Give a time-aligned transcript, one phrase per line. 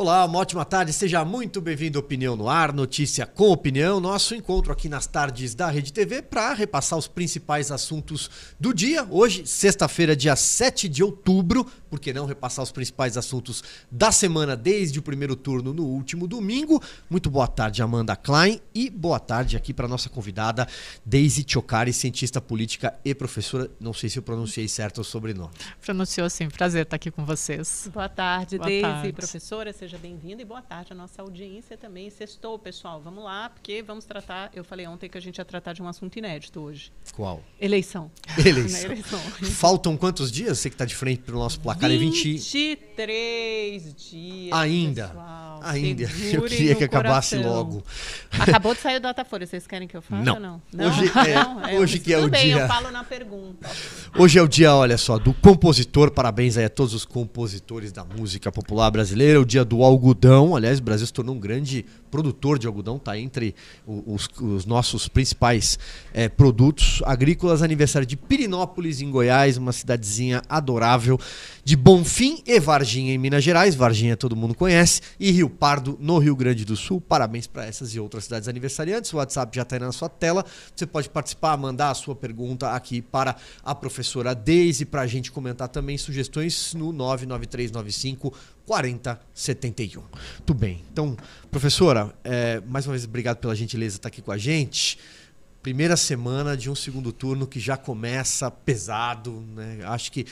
[0.00, 4.32] Olá, uma ótima tarde, seja muito bem-vindo ao Opinião no Ar, notícia com opinião, nosso
[4.32, 8.30] encontro aqui nas tardes da Rede TV para repassar os principais assuntos
[8.60, 9.04] do dia.
[9.10, 14.56] Hoje, sexta-feira, dia 7 de outubro, por que não repassar os principais assuntos da semana
[14.56, 16.80] desde o primeiro turno no último domingo?
[17.10, 20.68] Muito boa tarde, Amanda Klein, e boa tarde aqui para nossa convidada,
[21.04, 23.68] Daisy Chocari, cientista política e professora.
[23.80, 25.50] Não sei se eu pronunciei certo o sobrenome.
[25.80, 27.90] Pronunciou sim, prazer estar aqui com vocês.
[27.92, 29.12] Boa tarde, boa Daisy, tarde.
[29.12, 32.10] professora, seja bem-vinda e boa tarde à nossa audiência também.
[32.10, 35.72] Sextou, pessoal, vamos lá, porque vamos tratar, eu falei ontem que a gente ia tratar
[35.72, 36.92] de um assunto inédito hoje.
[37.14, 37.42] Qual?
[37.60, 38.10] Eleição.
[38.44, 38.90] Eleição.
[38.90, 39.20] Eleição.
[39.52, 40.58] Faltam quantos dias?
[40.58, 44.52] Você que está de frente para o nosso placar 23 dias.
[44.52, 45.08] Ainda.
[45.08, 45.48] Pessoal.
[45.62, 46.08] Ainda.
[46.32, 47.56] Eu queria que acabasse coração.
[47.56, 47.84] logo.
[48.30, 49.46] Acabou de sair o Datafolha.
[49.46, 50.34] Vocês querem que eu fale não.
[50.34, 50.62] ou não?
[50.72, 50.88] não?
[50.88, 52.62] Hoje, é, não, é, hoje que é o bem, dia.
[52.62, 53.68] eu falo na pergunta.
[54.16, 56.10] Hoje é o dia, olha só, do compositor.
[56.10, 59.40] Parabéns aí a todos os compositores da música popular brasileira.
[59.40, 60.54] O dia do algodão.
[60.56, 62.96] Aliás, o Brasil se tornou um grande produtor de algodão.
[62.96, 63.54] Está entre
[63.86, 65.78] os, os, nossos principais
[66.12, 67.62] é, produtos agrícolas.
[67.62, 71.18] Aniversário de Pirinópolis, em Goiás, uma cidadezinha adorável
[71.64, 73.74] de Bonfim e Varginha, em Minas Gerais.
[73.74, 75.02] Varginha todo mundo conhece.
[75.20, 77.00] E Rio Pardo, no Rio Grande do Sul.
[77.00, 79.12] Parabéns para essas e outras cidades aniversariantes.
[79.12, 80.44] O WhatsApp já está aí na sua tela.
[80.74, 85.30] Você pode participar, mandar a sua pergunta aqui para a professora Deise, para a gente
[85.30, 88.32] comentar também sugestões no 99395
[88.68, 90.02] 4071.
[90.44, 90.84] Tudo bem.
[90.92, 91.16] Então,
[91.50, 94.98] professora, é, mais uma vez, obrigado pela gentileza de estar aqui com a gente
[95.62, 99.80] primeira semana de um segundo turno que já começa pesado, né?
[99.84, 100.24] Acho que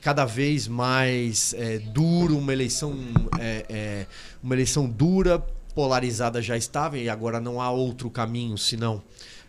[0.00, 2.96] cada vez mais é, duro, uma eleição,
[3.38, 4.06] é, é,
[4.42, 5.38] uma eleição dura,
[5.74, 9.02] polarizada já estava e agora não há outro caminho senão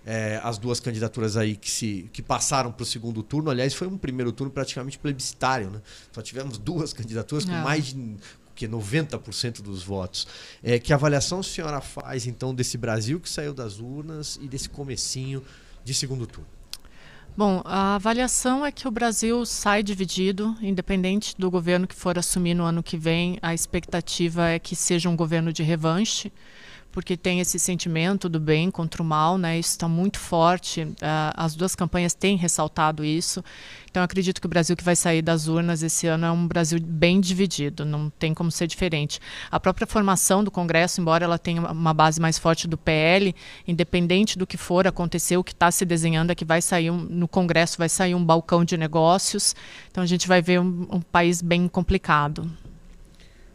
[0.05, 3.49] é, as duas candidaturas aí que se que passaram para o segundo turno.
[3.49, 5.81] Aliás, foi um primeiro turno praticamente plebiscitário, né?
[6.11, 8.15] Só tivemos duas candidaturas com mais de
[8.55, 10.27] que 90% dos votos.
[10.63, 14.69] É, que avaliação a senhora faz, então, desse Brasil que saiu das urnas e desse
[14.69, 15.43] comecinho
[15.83, 16.47] de segundo turno?
[17.35, 22.53] Bom, a avaliação é que o Brasil sai dividido, independente do governo que for assumir
[22.53, 23.37] no ano que vem.
[23.41, 26.31] A expectativa é que seja um governo de revanche
[26.91, 29.57] porque tem esse sentimento do bem contra o mal, né?
[29.57, 30.83] Isso está muito forte.
[30.83, 30.95] Uh,
[31.35, 33.43] as duas campanhas têm ressaltado isso.
[33.89, 36.79] Então, acredito que o Brasil que vai sair das urnas esse ano é um Brasil
[36.81, 37.83] bem dividido.
[37.83, 39.19] Não tem como ser diferente.
[39.49, 43.35] A própria formação do Congresso, embora ela tenha uma base mais forte do PL,
[43.67, 46.97] independente do que for acontecer, o que está se desenhando é que vai sair um,
[46.97, 49.55] no Congresso vai sair um balcão de negócios.
[49.89, 52.49] Então, a gente vai ver um, um país bem complicado.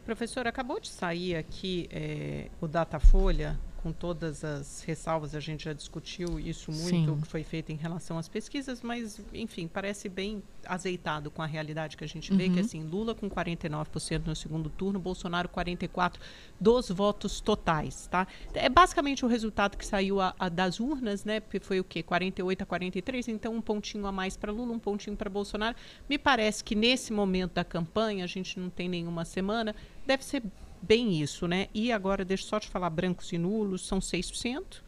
[0.07, 5.73] Professor, acabou de sair aqui é, o Datafolha, com todas as ressalvas, a gente já
[5.73, 10.43] discutiu isso muito, o que foi feito em relação às pesquisas, mas, enfim, parece bem
[10.67, 12.55] azeitado com a realidade que a gente vê, uhum.
[12.55, 16.15] que assim, Lula com 49% no segundo turno, Bolsonaro 44%
[16.61, 18.27] dos votos totais, tá?
[18.55, 21.41] É basicamente o resultado que saiu a, a das urnas, né?
[21.61, 22.03] Foi o quê?
[22.03, 25.77] 48 a 43, então um pontinho a mais para Lula, um pontinho para Bolsonaro.
[26.09, 30.43] Me parece que nesse momento da campanha, a gente não tem nenhuma semana, deve ser
[30.87, 31.69] bem isso, né?
[31.75, 34.83] E agora, deixa só te falar, brancos e nulos são 6%.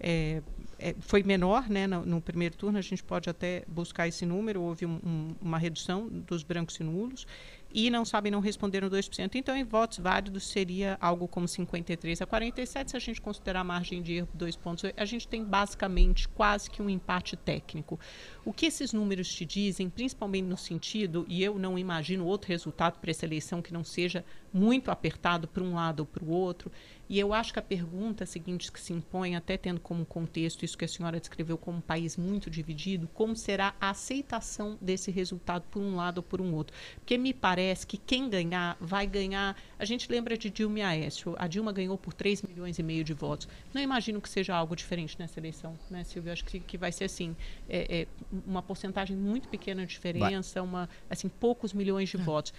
[0.00, 0.42] É,
[0.78, 4.62] é, foi menor né, no, no, primeiro turno, a gente pode até buscar esse número,
[4.62, 7.26] houve um, um, uma redução dos brancos e nulos
[7.72, 9.34] e não sabem, não responderam 2%.
[9.34, 12.90] Então, em votos válidos, seria algo como 53 a 47.
[12.90, 16.70] Se a gente considerar a margem de erro 2 pontos, a gente tem basicamente quase
[16.70, 18.00] que um empate técnico.
[18.44, 22.98] O que esses números te dizem, principalmente no sentido, e eu não imagino outro resultado
[22.98, 26.72] para essa eleição que não seja muito apertado para um lado ou para o outro,
[27.08, 30.76] e eu acho que a pergunta seguinte que se impõe, até tendo como contexto isso
[30.76, 35.64] que a senhora descreveu como um país muito dividido, como será a aceitação desse resultado
[35.70, 36.76] por um lado ou por um outro?
[36.96, 39.56] Porque me parece que quem ganhar vai ganhar.
[39.78, 41.34] A gente lembra de Dilma e Aécio.
[41.38, 43.48] A Dilma ganhou por 3 milhões e meio de votos.
[43.72, 46.30] Não imagino que seja algo diferente nessa eleição, né, Silvio?
[46.30, 47.34] Acho que, que vai ser assim,
[47.68, 48.06] é, é
[48.46, 52.20] uma porcentagem muito pequena de diferença, uma, assim, poucos milhões de é.
[52.20, 52.52] votos.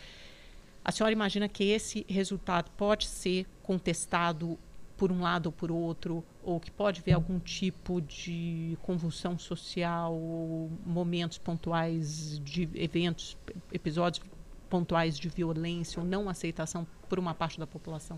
[0.83, 4.57] A senhora imagina que esse resultado pode ser contestado
[4.97, 10.11] por um lado ou por outro, ou que pode haver algum tipo de convulsão social,
[10.83, 13.37] momentos pontuais de eventos,
[13.71, 14.25] episódios
[14.67, 18.17] pontuais de violência ou não aceitação por uma parte da população?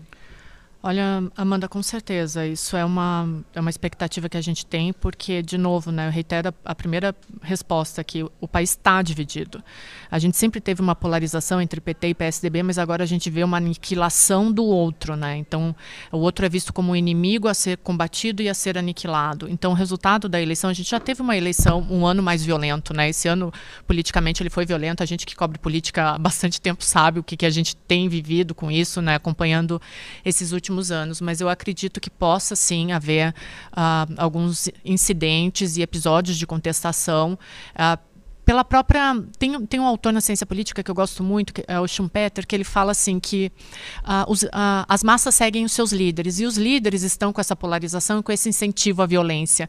[0.84, 2.44] Olha, Amanda, com certeza.
[2.44, 6.10] Isso é uma, é uma expectativa que a gente tem, porque, de novo, né, eu
[6.10, 9.62] reitero a primeira resposta que o país está dividido.
[10.10, 13.44] A gente sempre teve uma polarização entre PT e PSDB, mas agora a gente vê
[13.44, 15.14] uma aniquilação do outro.
[15.14, 15.36] Né?
[15.36, 15.72] Então,
[16.10, 19.48] o outro é visto como um inimigo a ser combatido e a ser aniquilado.
[19.48, 22.92] Então, o resultado da eleição, a gente já teve uma eleição um ano mais violento.
[22.92, 23.08] Né?
[23.08, 23.52] Esse ano,
[23.86, 25.00] politicamente, ele foi violento.
[25.00, 28.08] A gente que cobre política há bastante tempo sabe o que, que a gente tem
[28.08, 29.14] vivido com isso, né?
[29.14, 29.80] acompanhando
[30.24, 33.34] esses últimos últimos anos, mas eu acredito que possa sim haver
[33.72, 37.38] uh, alguns incidentes e episódios de contestação.
[37.74, 38.12] Uh,
[38.44, 41.78] pela própria tem, tem um autor na ciência política que eu gosto muito que é
[41.78, 43.52] o Schumpeter que ele fala assim que
[44.00, 44.44] uh, os,
[44.88, 48.32] as massas seguem os seus líderes e os líderes estão com essa polarização e com
[48.32, 49.68] esse incentivo à violência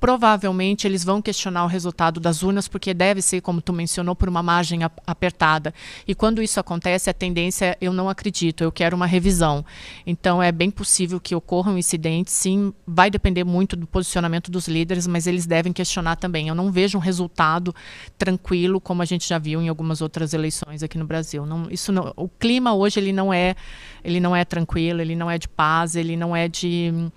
[0.00, 4.28] provavelmente eles vão questionar o resultado das urnas, porque deve ser, como tu mencionou, por
[4.28, 5.74] uma margem apertada.
[6.08, 9.64] E quando isso acontece, a tendência eu não acredito, eu quero uma revisão.
[10.06, 14.66] Então é bem possível que ocorra um incidente, sim, vai depender muito do posicionamento dos
[14.66, 16.48] líderes, mas eles devem questionar também.
[16.48, 17.74] Eu não vejo um resultado
[18.16, 21.44] tranquilo, como a gente já viu em algumas outras eleições aqui no Brasil.
[21.44, 23.54] Não, isso não, o clima hoje ele não é,
[24.02, 27.10] ele não é tranquilo, ele não é de paz, ele não é de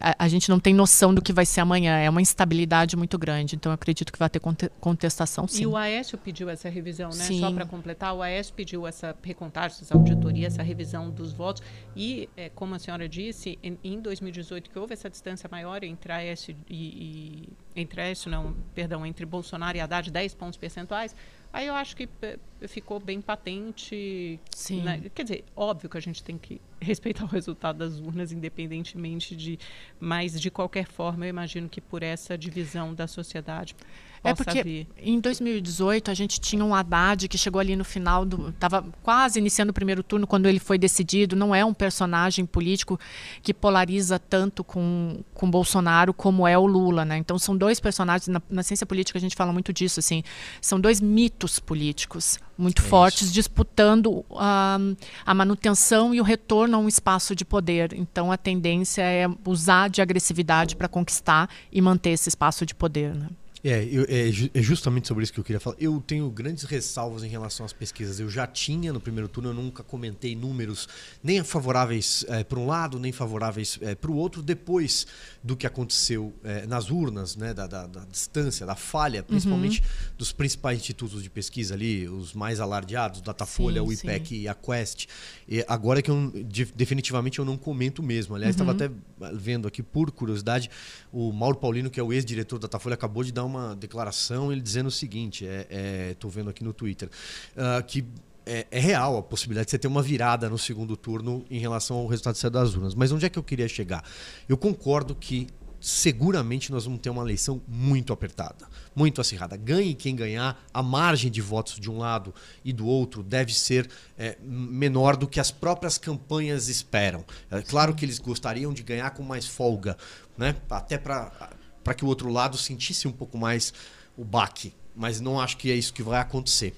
[0.00, 1.96] a, a, gente não tem noção do que vai ser amanhã.
[1.98, 3.56] É uma instabilidade muito grande.
[3.56, 4.40] Então, eu acredito que vai ter
[4.80, 5.62] contestação, sim.
[5.62, 7.24] E o Aécio pediu essa revisão, né?
[7.24, 7.40] Sim.
[7.40, 11.62] Só para completar, o Aécio pediu essa recontagem, essa auditoria, essa revisão dos votos.
[11.94, 16.12] E, é, como a senhora disse, em, em, 2018, que houve essa distância maior entre
[16.12, 17.48] Aécio e, e
[17.80, 21.14] entre Aécio, não, perdão, entre Bolsonaro e Haddad, 10 pontos percentuais,
[21.54, 22.36] Aí eu acho que eh,
[22.66, 24.40] ficou bem patente.
[24.50, 24.82] Sim.
[24.82, 25.08] Né?
[25.14, 29.56] Quer dizer, óbvio que a gente tem que respeitar o resultado das urnas, independentemente de.
[30.00, 33.76] Mas, de qualquer forma, eu imagino que por essa divisão da sociedade
[34.24, 34.88] é porque vir.
[34.98, 38.48] em 2018 a gente tinha um Haddad que chegou ali no final do.
[38.48, 41.36] estava quase iniciando o primeiro turno quando ele foi decidido.
[41.36, 42.98] Não é um personagem político
[43.42, 47.04] que polariza tanto com, com Bolsonaro como é o Lula.
[47.04, 47.18] Né?
[47.18, 48.28] Então são dois personagens.
[48.28, 50.00] Na, na ciência política a gente fala muito disso.
[50.00, 50.22] assim
[50.60, 53.32] São dois mitos políticos muito é fortes isso.
[53.32, 54.78] disputando a,
[55.26, 57.92] a manutenção e o retorno a um espaço de poder.
[57.92, 63.14] Então a tendência é usar de agressividade para conquistar e manter esse espaço de poder.
[63.14, 63.28] Né?
[63.64, 65.76] É, eu, é, é, justamente sobre isso que eu queria falar.
[65.80, 68.20] Eu tenho grandes ressalvas em relação às pesquisas.
[68.20, 70.86] Eu já tinha no primeiro turno, eu nunca comentei números
[71.22, 75.06] nem favoráveis é, para um lado, nem favoráveis é, para o outro, depois
[75.42, 79.86] do que aconteceu é, nas urnas, né, da, da, da, distância, da falha, principalmente uhum.
[80.18, 84.40] dos principais institutos de pesquisa ali, os mais alardeados, Datafolha, sim, o IPEC sim.
[84.42, 85.06] e a Quest.
[85.48, 86.30] E agora que eu
[86.74, 88.34] definitivamente eu não comento mesmo.
[88.34, 88.76] Aliás, estava uhum.
[88.76, 88.90] até
[89.34, 90.70] vendo aqui por curiosidade,
[91.10, 94.52] o Mauro Paulino, que é o ex-diretor da Datafolha, acabou de dar uma uma declaração
[94.52, 97.08] ele dizendo o seguinte: estou é, é, vendo aqui no Twitter,
[97.56, 98.04] uh, que
[98.46, 101.96] é, é, real a possibilidade de você ter uma virada no segundo turno em relação
[101.96, 102.94] ao resultado das urnas.
[102.94, 104.04] Mas onde é que eu queria chegar?
[104.48, 105.46] Eu concordo que
[105.84, 108.66] seguramente nós vamos ter uma eleição muito apertada,
[108.96, 109.54] muito acirrada.
[109.54, 112.34] Ganhe quem ganhar, a margem de votos de um lado
[112.64, 117.22] e do outro deve ser é, menor do que as próprias campanhas esperam.
[117.50, 119.94] É claro que eles gostariam de ganhar com mais folga,
[120.38, 120.56] né?
[120.70, 121.50] até para
[121.84, 123.72] para que o outro lado sentisse um pouco mais
[124.16, 124.72] o baque.
[124.96, 126.74] Mas não acho que é isso que vai acontecer.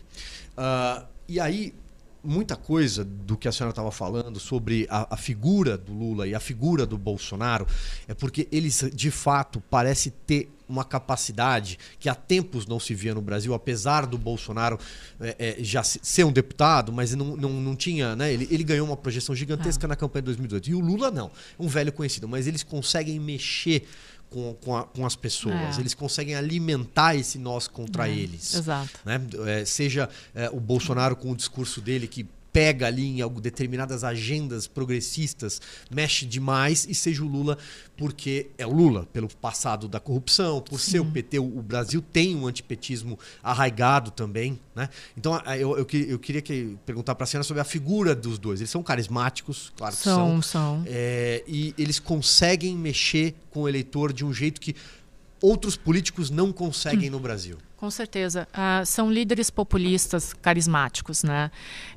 [0.59, 1.73] Uh, e aí,
[2.27, 6.35] muita coisa do que a senhora estava falando sobre a, a, figura do Lula e
[6.35, 7.67] a figura do Bolsonaro
[8.09, 13.15] é porque eles, de fato, parecem ter uma capacidade que há tempos não se via
[13.15, 14.79] no Brasil, apesar do Bolsonaro
[15.21, 18.17] é, é, já ser um deputado, mas não, não, não tinha.
[18.17, 18.33] Né?
[18.33, 19.89] Ele, ele ganhou uma projeção gigantesca ah.
[19.89, 20.71] na campanha de 2018.
[20.71, 23.87] E o Lula não, um velho conhecido, mas eles conseguem mexer
[24.31, 25.79] com, com, a, com, as pessoas.
[25.79, 25.81] É.
[25.81, 28.55] Eles conseguem alimentar esse nós contra é, eles.
[28.55, 29.01] Exato.
[29.05, 29.21] Né?
[29.47, 34.67] É, seja é, o Bolsonaro com o discurso dele que pega ali em determinadas agendas
[34.67, 35.61] progressistas,
[35.91, 37.59] mexe demais, e seja o Lula
[37.99, 40.91] porque é o Lula, pelo passado da corrupção, por Sim.
[40.91, 44.89] ser o PT, o Brasil tem um antipetismo arraigado também, né?
[45.17, 48.61] Então eu, eu, eu queria que, perguntar para a senhora sobre a figura dos dois.
[48.61, 50.41] Eles são carismáticos, claro que são.
[50.41, 50.85] São, são.
[50.87, 54.75] É, e eles conseguem mexer com o eleitor de um jeito que
[55.43, 57.13] outros políticos não conseguem hum.
[57.13, 57.59] no Brasil.
[57.77, 58.49] Com certeza.
[58.55, 61.51] Uh, são líderes populistas carismáticos, né?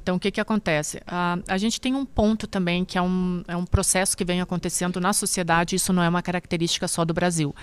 [0.03, 0.97] Então, o que, que acontece?
[0.97, 4.41] Uh, a gente tem um ponto também que é um, é um processo que vem
[4.41, 7.55] acontecendo na sociedade, isso não é uma característica só do Brasil.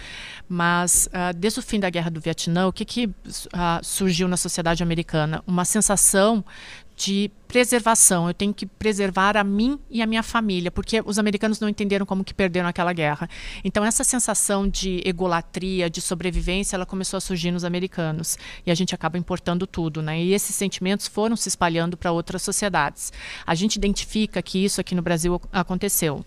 [0.49, 3.11] Mas, uh, desde o fim da Guerra do Vietnã, o que, que
[3.83, 5.42] surgiu na sociedade americana?
[5.47, 6.42] Uma sensação
[6.97, 8.26] de preservação.
[8.26, 12.05] Eu tenho que preservar a mim e a minha família, porque os americanos não entenderam
[12.05, 13.29] como que perderam aquela guerra.
[13.62, 18.75] Então essa sensação de egolatria, de sobrevivência, ela começou a surgir nos americanos e a
[18.75, 20.21] gente acaba importando tudo, né?
[20.21, 23.12] E esses sentimentos foram se espalhando para outras sociedades.
[23.47, 26.25] A gente identifica que isso aqui no Brasil aconteceu.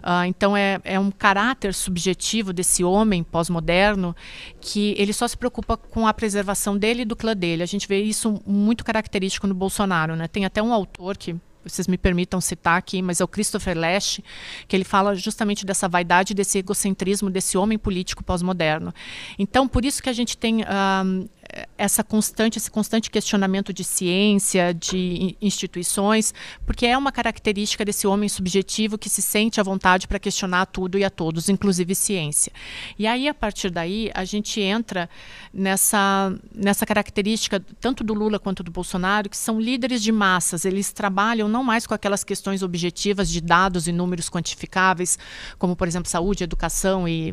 [0.00, 4.14] Uh, então é, é um caráter subjetivo desse homem pós-moderno
[4.60, 7.62] que ele só se preocupa com a preservação dele e do clã dele.
[7.62, 10.28] A gente vê isso muito característico no Bolsonaro, né?
[10.28, 14.20] Tem até um autor que vocês me permitam citar aqui, mas é o Christopher Lash,
[14.66, 18.94] que ele fala justamente dessa vaidade, desse egocentrismo desse homem político pós-moderno.
[19.38, 21.28] Então, por isso que a gente tem uh,
[21.76, 26.34] essa constante, esse constante questionamento de ciência, de instituições,
[26.66, 30.98] porque é uma característica desse homem subjetivo que se sente à vontade para questionar tudo
[30.98, 32.52] e a todos, inclusive ciência.
[32.98, 35.08] E aí, a partir daí, a gente entra
[35.52, 40.64] nessa, nessa característica, tanto do Lula quanto do Bolsonaro, que são líderes de massas.
[40.64, 45.18] Eles trabalham não mais com aquelas questões objetivas de dados e números quantificáveis,
[45.58, 47.32] como, por exemplo, saúde, educação e.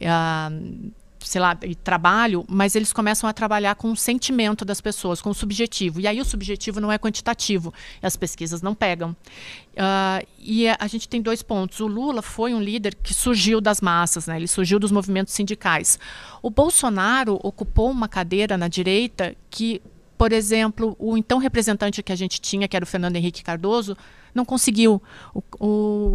[0.00, 5.20] Uh, sei lá, e trabalho, mas eles começam a trabalhar com o sentimento das pessoas,
[5.20, 6.00] com o subjetivo.
[6.00, 7.72] E aí o subjetivo não é quantitativo,
[8.02, 9.10] as pesquisas não pegam.
[9.10, 11.80] Uh, e a, a, gente tem dois pontos.
[11.80, 14.36] O Lula foi um líder que surgiu das massas, né?
[14.36, 15.98] ele surgiu dos movimentos sindicais.
[16.42, 19.80] O Bolsonaro ocupou uma cadeira na direita que,
[20.16, 23.96] por exemplo, o então representante que a gente tinha, que era o Fernando Henrique Cardoso,
[24.38, 25.02] não conseguiu.
[25.34, 25.42] O,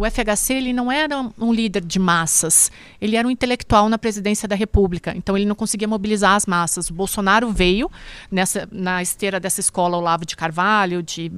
[0.10, 4.56] FHC ele não era um líder de massas, ele era um intelectual na presidência da
[4.56, 6.90] República, então ele não conseguia mobilizar as massas.
[6.90, 7.90] O Bolsonaro veio
[8.30, 11.30] nessa, na esteira dessa escola Olavo de Carvalho, de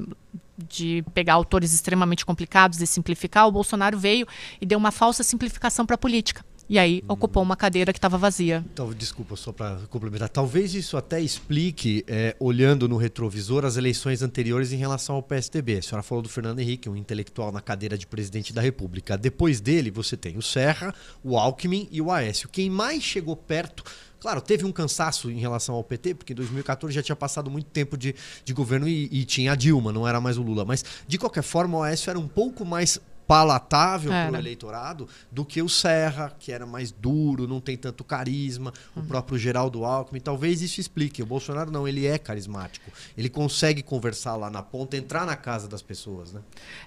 [0.59, 4.27] de pegar autores extremamente complicados e simplificar, o Bolsonaro veio
[4.59, 6.43] e deu uma falsa simplificação para a política.
[6.69, 8.65] E aí ocupou uma cadeira que estava vazia.
[8.73, 10.29] Então, desculpa, só para complementar.
[10.29, 15.79] Talvez isso até explique, é, olhando no retrovisor, as eleições anteriores em relação ao PSDB.
[15.79, 19.17] A senhora falou do Fernando Henrique, um intelectual na cadeira de presidente da República.
[19.17, 20.93] Depois dele, você tem o Serra,
[21.23, 22.49] o Alckmin e o Aécio.
[22.49, 23.85] Quem mais chegou perto
[24.19, 27.67] Claro, teve um cansaço em relação ao PT, porque em 2014 já tinha passado muito
[27.67, 30.65] tempo de, de governo e, e, tinha a Dilma, não era mais o Lula.
[30.65, 35.45] Mas, de qualquer forma, o Aécio era um pouco mais palatável para o eleitorado do
[35.45, 39.03] que o Serra, que era mais duro, não tem tanto carisma, uhum.
[39.03, 40.21] o próprio Geraldo Alckmin.
[40.21, 41.23] Talvez isso explique.
[41.23, 42.91] O Bolsonaro não, ele é carismático.
[43.17, 46.33] Ele consegue conversar lá na ponta, entrar na casa das pessoas.
[46.33, 46.41] Né?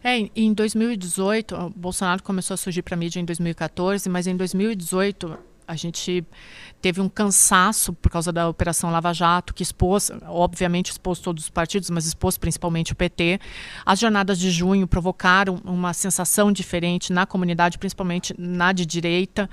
[0.04, 4.36] É, em 2018, o Bolsonaro começou a surgir para a mídia em 2014, mas em
[4.36, 6.26] 2018 a gente
[6.82, 11.50] teve um cansaço por causa da Operação Lava Jato, que expôs, obviamente expôs todos os
[11.52, 13.40] partidos, mas expôs principalmente o PT.
[13.86, 19.48] As jornadas de junho provocaram uma sensação diferente na comunidade, principalmente na de direita.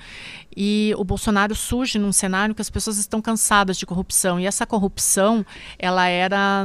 [0.57, 4.41] E o Bolsonaro surge num cenário que as pessoas estão cansadas de corrupção.
[4.41, 5.45] E essa corrupção,
[5.79, 6.65] ela era.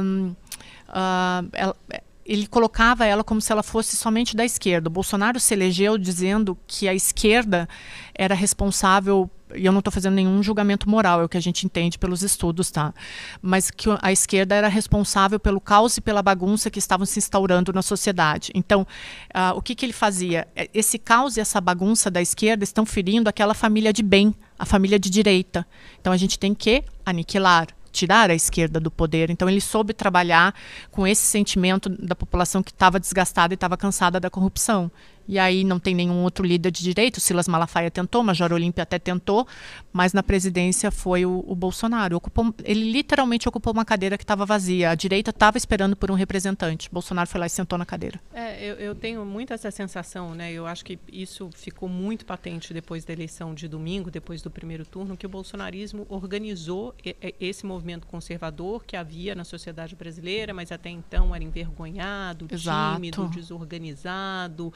[0.88, 1.76] Uh, ela,
[2.24, 4.88] ele colocava ela como se ela fosse somente da esquerda.
[4.88, 7.68] O Bolsonaro se elegeu dizendo que a esquerda
[8.14, 11.64] era responsável e eu não estou fazendo nenhum julgamento moral, é o que a gente
[11.64, 12.92] entende pelos estudos, tá?
[13.40, 17.72] Mas que a esquerda era responsável pelo caos e pela bagunça que estavam se instaurando
[17.72, 18.50] na sociedade.
[18.54, 20.46] Então, uh, o que, que ele fazia?
[20.54, 24.64] É, esse caos e essa bagunça da esquerda estão ferindo aquela família de bem, a
[24.64, 25.66] família de direita.
[26.00, 29.28] Então, a gente tem que aniquilar tirar a esquerda do poder.
[29.28, 30.54] Então ele soube trabalhar
[30.90, 34.90] com esse sentimento da população que estava desgastada e estava cansada da corrupção
[35.26, 37.20] e aí não tem nenhum outro líder de direito.
[37.20, 39.46] Silas Malafaia tentou, Major Olímpia até tentou,
[39.92, 42.16] mas na presidência foi o, o Bolsonaro.
[42.16, 44.90] Ocupou, ele literalmente ocupou uma cadeira que estava vazia.
[44.90, 46.88] A direita estava esperando por um representante.
[46.90, 48.20] Bolsonaro foi lá e sentou na cadeira.
[48.32, 50.52] É, eu, eu, tenho muito essa sensação, né?
[50.52, 54.84] Eu acho que isso ficou muito patente depois da eleição de domingo, depois do primeiro
[54.84, 56.94] turno, que o bolsonarismo organizou
[57.40, 62.94] esse movimento conservador que havia na sociedade brasileira, mas até então era envergonhado, Exato.
[62.94, 64.72] tímido, desorganizado.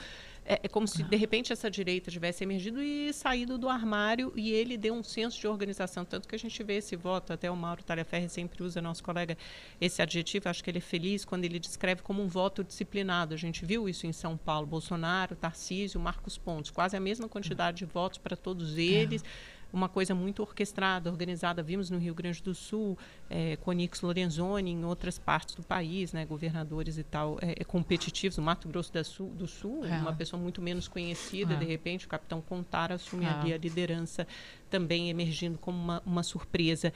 [0.49, 4.53] É, é como se, de repente, essa direita tivesse emergido e saído do armário e
[4.53, 6.05] ele deu um senso de organização.
[6.05, 9.37] Tanto que a gente vê esse voto, até o Mauro Talhaferri sempre usa, nosso colega,
[9.81, 13.35] esse adjetivo, acho que ele é feliz quando ele descreve como um voto disciplinado.
[13.35, 14.67] A gente viu isso em São Paulo.
[14.67, 19.25] Bolsonaro, Tarcísio, Marcos Pontes, quase a mesma quantidade de votos para todos eles.
[19.25, 21.63] É uma coisa muito orquestrada, organizada.
[21.63, 22.97] Vimos no Rio Grande do Sul,
[23.29, 28.39] é, com Lorenzoni, em outras partes do país, né, governadores e tal, é, é competitivos.
[28.39, 29.99] No Mato Grosso do Sul, do Sul é.
[29.99, 31.57] uma pessoa muito menos conhecida, é.
[31.57, 34.27] de repente o capitão Contara assume ali a liderança,
[34.71, 36.93] também emergindo como uma, uma surpresa.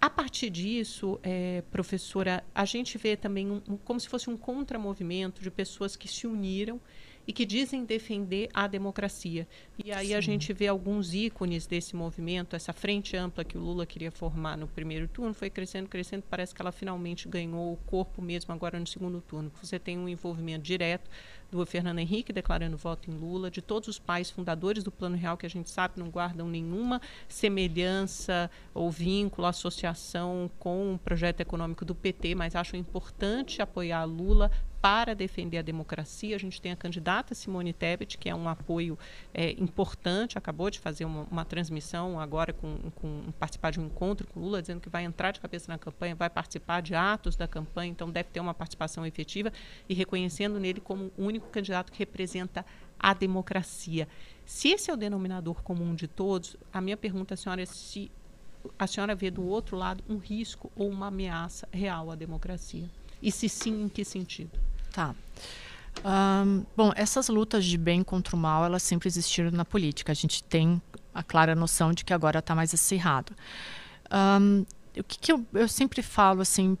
[0.00, 4.36] A partir disso, é, professora, a gente vê também um, um, como se fosse um
[4.36, 6.78] contramovimento de pessoas que se uniram
[7.26, 9.46] e que dizem defender a democracia.
[9.82, 10.14] E aí Sim.
[10.14, 14.56] a gente vê alguns ícones desse movimento, essa frente ampla que o Lula queria formar
[14.56, 18.78] no primeiro turno, foi crescendo, crescendo, parece que ela finalmente ganhou o corpo mesmo agora
[18.78, 19.50] no segundo turno.
[19.62, 21.10] Você tem um envolvimento direto
[21.50, 25.36] do Fernando Henrique declarando voto em Lula, de todos os pais fundadores do Plano Real,
[25.36, 31.84] que a gente sabe não guardam nenhuma semelhança ou vínculo, associação com o projeto econômico
[31.84, 34.50] do PT, mas acham importante apoiar Lula
[34.84, 36.36] para defender a democracia.
[36.36, 38.98] A gente tem a candidata Simone Tebet, que é um apoio
[39.32, 44.26] é, importante, acabou de fazer uma, uma transmissão agora com, com, participar de um encontro
[44.26, 47.48] com Lula, dizendo que vai entrar de cabeça na campanha, vai participar de atos da
[47.48, 49.50] campanha, então deve ter uma participação efetiva
[49.88, 52.62] e reconhecendo nele como o único candidato que representa
[52.98, 54.06] a democracia.
[54.44, 58.10] Se esse é o denominador comum de todos, a minha pergunta à senhora é se
[58.78, 62.84] a senhora vê do outro lado um risco ou uma ameaça real à democracia.
[63.22, 64.73] E se sim, em que sentido?
[64.94, 65.12] Tá.
[66.04, 70.12] Um, bom, essas lutas de bem contra o mal, elas sempre existiram na política.
[70.12, 70.80] A gente tem
[71.12, 73.32] a clara noção de que agora está mais acirrado.
[74.40, 74.64] Um,
[74.96, 76.78] o que, que eu, eu sempre falo assim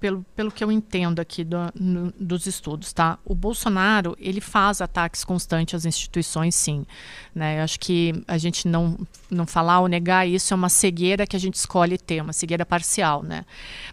[0.00, 3.18] pelo, pelo que eu entendo aqui do, no, dos estudos, tá?
[3.24, 6.86] O Bolsonaro, ele faz ataques constantes às instituições, sim.
[7.34, 7.60] Né?
[7.60, 8.98] Eu acho que a gente não,
[9.30, 12.64] não falar ou negar isso é uma cegueira que a gente escolhe ter, uma cegueira
[12.64, 13.44] parcial, né?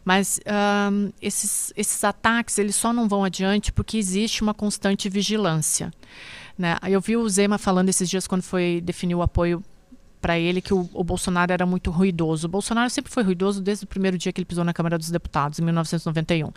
[0.06, 0.40] Mas
[0.92, 5.92] um, esses, esses ataques, eles só não vão adiante porque existe uma constante vigilância.
[6.58, 6.78] Né?
[6.88, 9.62] Eu vi o Zema falando esses dias quando foi definir o apoio
[10.22, 12.48] para ele que o, o, Bolsonaro era muito ruidoso.
[12.48, 15.10] O Bolsonaro sempre foi ruidoso desde o primeiro dia que ele pisou na Câmara dos
[15.10, 16.52] Deputados, em 1991.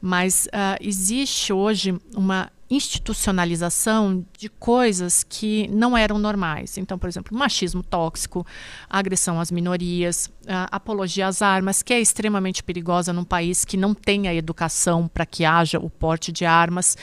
[0.00, 6.76] Mas uh, existe hoje uma institucionalização de coisas que não eram normais.
[6.76, 8.46] Então, por exemplo, machismo tóxico,
[8.90, 10.30] agressão às minorias,
[10.70, 15.24] apologia às armas, que é extremamente perigosa num país que não tem a educação para
[15.24, 16.96] que haja o porte de armas.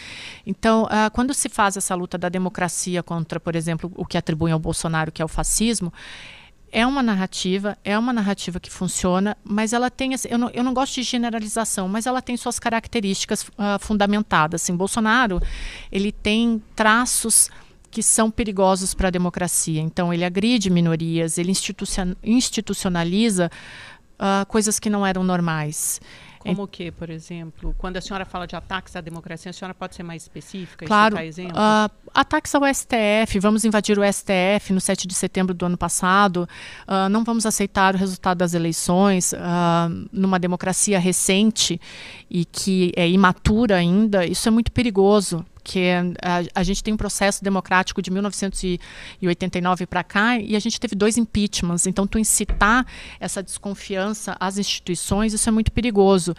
[0.45, 4.59] Então, quando se faz essa luta da democracia contra, por exemplo, o que atribuem ao
[4.59, 5.91] Bolsonaro, que é o fascismo,
[6.71, 10.73] é uma narrativa, é uma narrativa que funciona, mas ela tem, eu não, eu não
[10.73, 14.61] gosto de generalização, mas ela tem suas características uh, fundamentadas.
[14.61, 15.41] Assim, Bolsonaro,
[15.91, 17.49] ele tem traços
[17.89, 19.79] que são perigosos para a democracia.
[19.81, 21.53] Então, ele agride minorias, ele
[22.23, 23.49] institucionaliza
[24.19, 26.01] uh, coisas que não eram normais.
[26.49, 27.75] Como o que, por exemplo?
[27.77, 31.17] Quando a senhora fala de ataques à democracia, a senhora pode ser mais específica claro,
[31.17, 35.77] e Uh, ataques ao STF, vamos invadir o STF no 7 de setembro do ano
[35.77, 36.47] passado,
[36.87, 39.37] uh, não vamos aceitar o resultado das eleições uh,
[40.11, 41.79] numa democracia recente
[42.29, 45.89] e que é imatura ainda, isso é muito perigoso porque
[46.21, 50.95] a, a, gente tem um processo democrático de 1989 para cá e a gente teve
[50.95, 51.87] dois impeachments.
[51.87, 52.85] Então, tu incitar
[53.19, 56.35] essa desconfiança às instituições, isso é muito perigoso.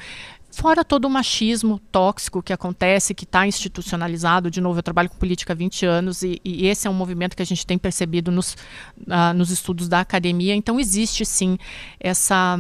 [0.57, 4.51] Fora todo o machismo tóxico que acontece, que está institucionalizado.
[4.51, 7.37] De novo, eu trabalho com política há 20 anos e, e esse é um movimento
[7.37, 8.55] que a gente tem percebido nos,
[9.03, 10.55] uh, nos estudos da academia.
[10.55, 11.59] Então, existe sim
[12.01, 12.57] essa,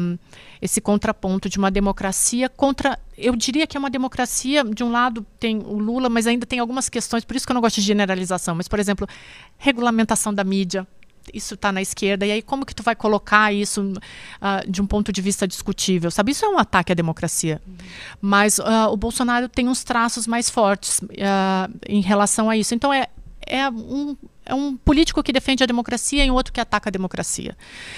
[0.61, 2.99] esse contraponto de uma democracia contra.
[3.17, 6.59] Eu diria que é uma democracia, de um lado tem o Lula, mas ainda tem
[6.59, 8.55] algumas questões, por isso que eu não gosto de generalização.
[8.55, 9.09] Mas, por exemplo,
[9.57, 10.87] regulamentação da mídia,
[11.33, 14.87] isso está na esquerda, e aí como que tu vai colocar isso uh, de um
[14.87, 16.33] ponto de vista discutível, sabe?
[16.33, 17.61] Isso é um ataque à democracia.
[17.67, 17.77] Uhum.
[18.21, 22.75] Mas uh, o Bolsonaro tem uns traços mais fortes uh, em relação a isso.
[22.75, 23.09] Então é,
[23.47, 26.93] é um, é um político que defende a democracia e um outro que ataca a
[26.93, 27.57] democracia.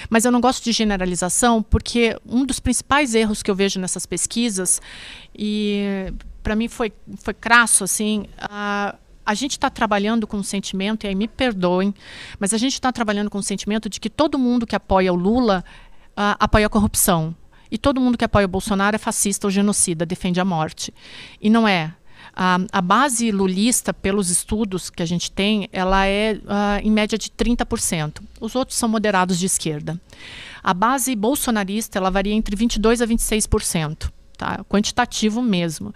[0.09, 4.05] Mas eu não gosto de generalização, porque um dos principais erros que eu vejo nessas
[4.05, 4.81] pesquisas,
[5.35, 6.11] e
[6.43, 8.25] para mim foi, foi crasso, assim,
[9.29, 11.93] a gente está trabalhando com o sentimento, e aí me perdoem,
[12.39, 15.15] mas a gente está trabalhando com o sentimento de que todo mundo que apoia o
[15.15, 15.63] Lula
[16.17, 17.35] uh, apoia a corrupção.
[17.69, 20.91] E todo mundo que apoia o Bolsonaro é fascista ou genocida, defende a morte.
[21.39, 21.93] E não é.
[22.31, 27.15] Uh, a base lulista, pelos estudos que a gente tem, ela é uh, em média
[27.15, 28.23] de 30%.
[28.41, 30.01] Os outros são moderados de esquerda.
[30.63, 34.09] A base bolsonarista ela varia entre 22% a 26%.
[34.39, 34.63] Tá?
[34.69, 35.93] Quantitativo mesmo.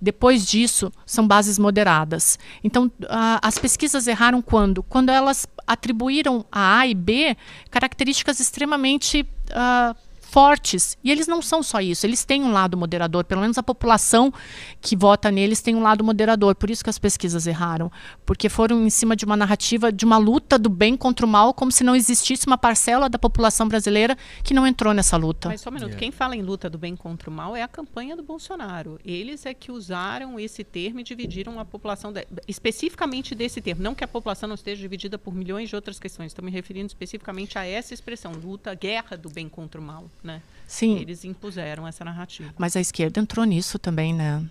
[0.00, 2.38] Depois disso, são bases moderadas.
[2.64, 4.82] Então, uh, as pesquisas erraram quando?
[4.82, 7.36] Quando elas atribuíram a A e B
[7.70, 9.96] características extremamente uh,
[10.30, 10.96] fortes.
[11.02, 13.24] E eles não são só isso, eles têm um lado moderador.
[13.24, 14.32] Pelo menos a população
[14.80, 16.54] que vota neles tem um lado moderador.
[16.54, 17.90] Por isso que as pesquisas erraram.
[18.24, 21.52] Porque foram em cima de uma narrativa de uma luta do bem contra o mal,
[21.52, 25.48] como se não existisse uma parcela da população brasileira que não entrou nessa luta.
[25.48, 25.90] Mas só um minuto.
[25.90, 26.00] Yeah.
[26.00, 29.00] Quem fala em luta do bem contra o mal é a campanha do Bolsonaro.
[29.04, 33.82] Eles é que usaram esse termo e dividiram a população, de, especificamente desse termo.
[33.82, 36.28] Não que a população não esteja dividida por milhões de outras questões.
[36.28, 40.42] Estou me referindo especificamente a essa expressão, luta, guerra do bem contra o mal né?
[40.66, 40.98] Sim.
[40.98, 42.52] Eles impuseram essa narrativa.
[42.56, 44.44] Mas a esquerda entrou nisso também, né?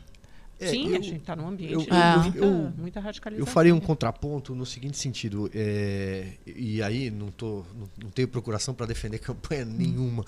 [0.59, 3.47] É, Sim, eu, a gente está num ambiente eu, de muita, eu, muita radicalização.
[3.47, 8.27] Eu faria um contraponto no seguinte sentido, é, e aí não, tô, não, não tenho
[8.27, 10.25] procuração para defender campanha nenhuma,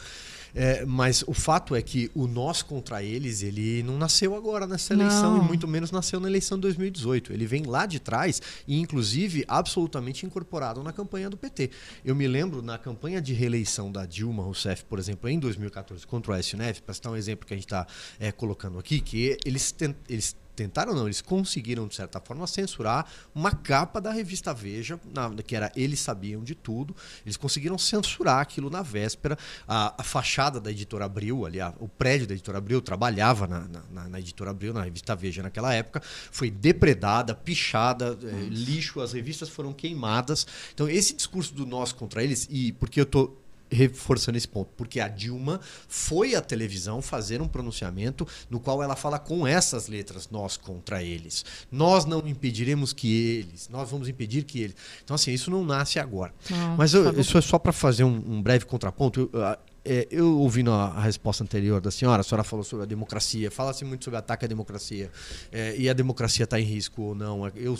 [0.53, 4.93] é, mas o fato é que o nós contra eles, ele não nasceu agora nessa
[4.93, 5.43] eleição, não.
[5.43, 7.33] e muito menos nasceu na eleição de 2018.
[7.33, 11.69] Ele vem lá de trás e, inclusive, absolutamente incorporado na campanha do PT.
[12.03, 16.33] Eu me lembro na campanha de reeleição da Dilma Rousseff, por exemplo, em 2014, contra
[16.33, 17.87] o Neves, para citar um exemplo que a gente está
[18.19, 19.73] é, colocando aqui, que eles,
[20.09, 20.20] eles
[20.61, 25.55] tentaram não, eles conseguiram, de certa forma, censurar uma capa da revista Veja, na, que
[25.55, 26.95] era Eles Sabiam de Tudo.
[27.25, 29.37] Eles conseguiram censurar aquilo na véspera.
[29.67, 33.67] A, a fachada da editora Abril, ali, a, o prédio da editora Abril, trabalhava na,
[33.91, 39.13] na, na, editora Abril, na revista Veja naquela época, foi depredada, pichada, é, lixo, as
[39.13, 40.45] revistas foram queimadas.
[40.73, 43.40] Então, esse discurso do nós contra eles, e porque eu estou
[43.71, 48.95] reforçando esse ponto, porque a Dilma foi à televisão fazer um pronunciamento no qual ela
[48.95, 51.45] fala com essas letras, nós contra eles.
[51.71, 54.75] Nós não impediremos que eles, nós vamos impedir que eles.
[55.03, 56.33] Então, assim, isso não nasce agora.
[56.49, 59.29] Não, Mas eu, isso é só para fazer um, um, breve contraponto.
[59.31, 59.41] Eu,
[59.83, 63.49] é, eu ouvindo a, a, resposta anterior da senhora, a senhora falou sobre a democracia,
[63.49, 65.09] fala-se muito sobre ataque à democracia,
[65.51, 67.47] é, e a democracia está em risco ou não.
[67.55, 67.79] Eu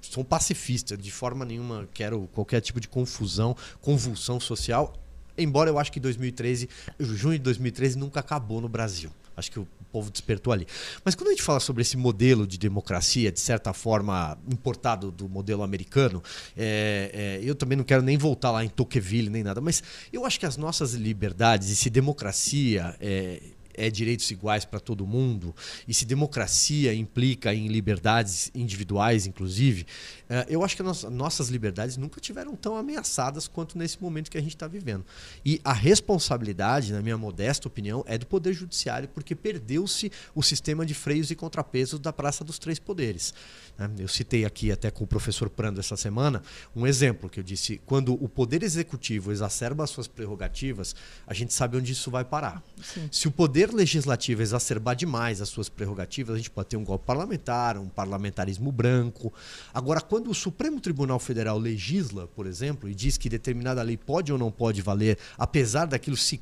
[0.00, 4.94] sou pacifista, de forma nenhuma quero qualquer tipo de confusão, convulsão social
[5.42, 9.10] Embora eu acho que 2013, junho de 2013 nunca acabou no Brasil.
[9.36, 10.66] Acho que o povo despertou ali.
[11.04, 15.28] Mas quando a gente fala sobre esse modelo de democracia, de certa forma importado do
[15.28, 16.22] modelo americano,
[16.56, 20.24] é, é, eu também não quero nem voltar lá em Tocqueville nem nada, mas eu
[20.24, 23.40] acho que as nossas liberdades e se democracia é,
[23.74, 25.54] é direitos iguais para todo mundo,
[25.86, 29.86] e se democracia implica em liberdades individuais, inclusive,
[30.28, 34.38] é, eu acho que as nossas liberdades nunca tiveram tão ameaçadas quanto nesse momento que
[34.38, 35.04] a gente está vivendo.
[35.44, 40.86] E a responsabilidade, na minha modesta opinião, é do Poder Judiciário, porque perdeu-se o sistema
[40.86, 43.34] de freios e contrapesos da Praça dos Três Poderes.
[43.78, 43.90] Né?
[43.98, 46.42] Eu citei aqui até com o professor Prando essa semana
[46.74, 50.94] um exemplo que eu disse: quando o Poder Executivo exacerba as suas prerrogativas,
[51.26, 52.62] a gente sabe onde isso vai parar.
[52.82, 53.08] Sim.
[53.10, 57.04] Se o Poder Legislativo exacerbar demais as suas prerrogativas, a gente pode ter um golpe
[57.04, 59.32] parlamentar, um parlamentarismo branco.
[59.72, 64.32] Agora, quando o Supremo Tribunal Federal legisla, por exemplo, e diz que determinada lei pode
[64.32, 66.40] ou não pode valer, apesar daquilo se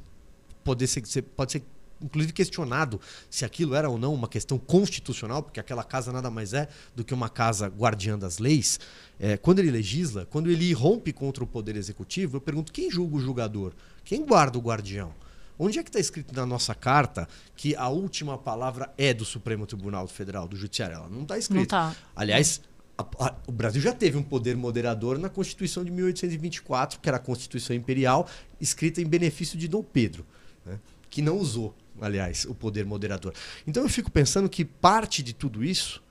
[0.64, 1.62] poder ser, pode ser
[2.02, 6.52] inclusive questionado se aquilo era ou não uma questão constitucional, porque aquela casa nada mais
[6.52, 8.78] é do que uma casa guardiã das leis.
[9.18, 13.16] É, quando ele legisla, quando ele rompe contra o poder executivo, eu pergunto quem julga
[13.16, 13.72] o julgador?
[14.04, 15.12] Quem guarda o guardião?
[15.58, 19.66] Onde é que está escrito na nossa carta que a última palavra é do Supremo
[19.66, 20.94] Tribunal Federal, do Judiciário?
[20.94, 21.60] Ela não está escrito.
[21.60, 21.96] Não tá.
[22.14, 22.60] Aliás,
[22.96, 27.16] a, a, o Brasil já teve um poder moderador na Constituição de 1824, que era
[27.16, 28.28] a Constituição Imperial,
[28.60, 30.24] escrita em benefício de Dom Pedro,
[30.64, 30.78] né?
[31.10, 33.32] que não usou aliás, o poder moderador.
[33.66, 36.02] Então eu fico pensando que parte de tudo isso,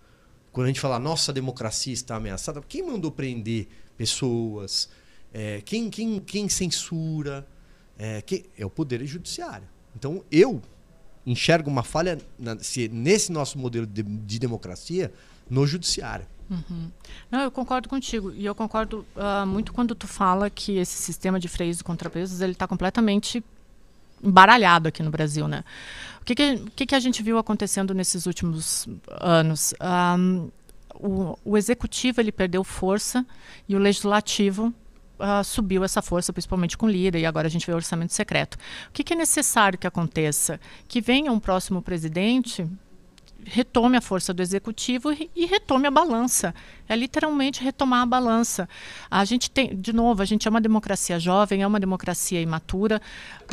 [0.51, 4.89] quando a gente fala nossa democracia está ameaçada, quem mandou prender pessoas?
[5.33, 7.47] É, quem, quem, quem censura?
[7.97, 9.67] É, quem, é o poder judiciário.
[9.95, 10.61] Então eu
[11.25, 15.11] enxergo uma falha na, se, nesse nosso modelo de, de democracia
[15.49, 16.25] no judiciário.
[16.49, 16.89] Uhum.
[17.29, 18.31] Não, eu concordo contigo.
[18.31, 22.41] E eu concordo uh, muito quando tu fala que esse sistema de freios e contrapesos
[22.41, 23.43] ele está completamente
[24.23, 25.63] embaralhado aqui no Brasil, né?
[26.21, 29.73] O que que, que, que, a gente viu acontecendo nesses últimos anos?
[30.19, 30.49] Um,
[30.95, 33.25] o, o, executivo ele perdeu força
[33.69, 34.73] e o legislativo
[35.19, 38.55] uh, subiu essa força, principalmente com Lira, e agora a gente vê o orçamento secreto.
[38.89, 40.59] O que, que é necessário que aconteça?
[40.87, 42.67] Que venha um próximo presidente
[43.47, 46.53] retome a força do executivo e retome a balança.
[46.87, 48.67] É literalmente retomar a balança.
[49.09, 53.01] A gente tem, de novo, a gente é uma democracia jovem, é uma democracia imatura,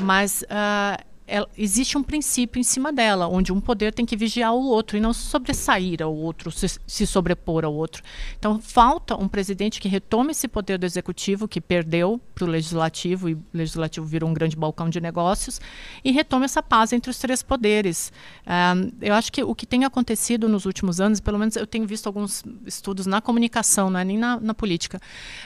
[0.02, 4.53] mas uh, ela, existe um princípio em cima dela, onde um poder tem que vigiar
[4.53, 8.03] o outro e não sobressair ao outro, se, se, sobrepor ao outro.
[8.39, 13.29] Então, falta um presidente que retome esse poder do executivo, que perdeu para o legislativo,
[13.31, 15.61] e o legislativo virou um grande balcão de negócios,
[16.05, 18.13] e retome essa paz entre os três poderes.
[18.47, 21.87] Um, eu acho que o que tem acontecido nos últimos anos, pelo menos eu tenho
[21.87, 25.01] visto alguns estudos na comunicação, não é nem na, na política,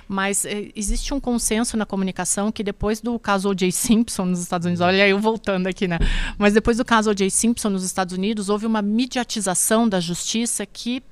[0.08, 3.70] mas é, existe um consenso na comunicação que depois do caso O.J.
[3.70, 5.98] Simpson nos Estados Unidos, olha eu voltando aqui, né?
[6.36, 7.30] Mas depois do caso O.J.
[7.30, 11.02] Simpson nos Estados Unidos, houve uma mediatização da justiça que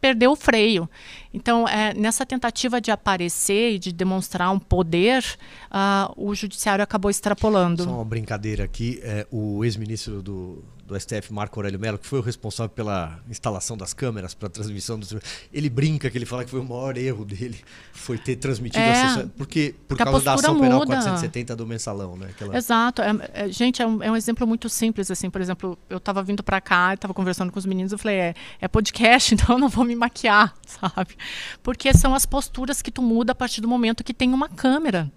[0.00, 0.88] perdeu o freio.
[1.32, 5.24] Então, é, nessa tentativa de aparecer e de demonstrar um poder,
[5.70, 7.84] uh, o judiciário acabou extrapolando.
[7.84, 12.18] Só uma brincadeira aqui, é, o ex-ministro do, do STF, Marco Aurélio Mello, que foi
[12.18, 15.06] o responsável pela instalação das câmeras para a transmissão do
[15.52, 17.58] ele brinca que ele fala que foi o maior erro dele
[17.92, 20.66] foi ter transmitido é, a sessão, porque por porque causa da ação muda.
[20.66, 22.28] penal 470 do mensalão, né?
[22.30, 22.56] Aquela...
[22.56, 25.98] Exato, é, é, gente, é um, é um, exemplo muito simples assim, por exemplo, eu
[25.98, 29.54] estava vindo para cá, estava conversando com os meninos, eu falei, é, é podcast, então
[29.54, 31.16] eu não vou me maquiar, sabe?
[31.62, 35.10] Porque são as posturas que tu muda a partir do momento que tem uma câmera,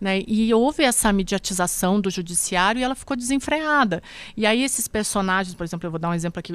[0.00, 0.22] né?
[0.26, 4.02] E houve essa mediatização do judiciário e ela ficou desenfreada.
[4.36, 6.52] E aí esses personagens por exemplo, eu vou dar um exemplo aqui,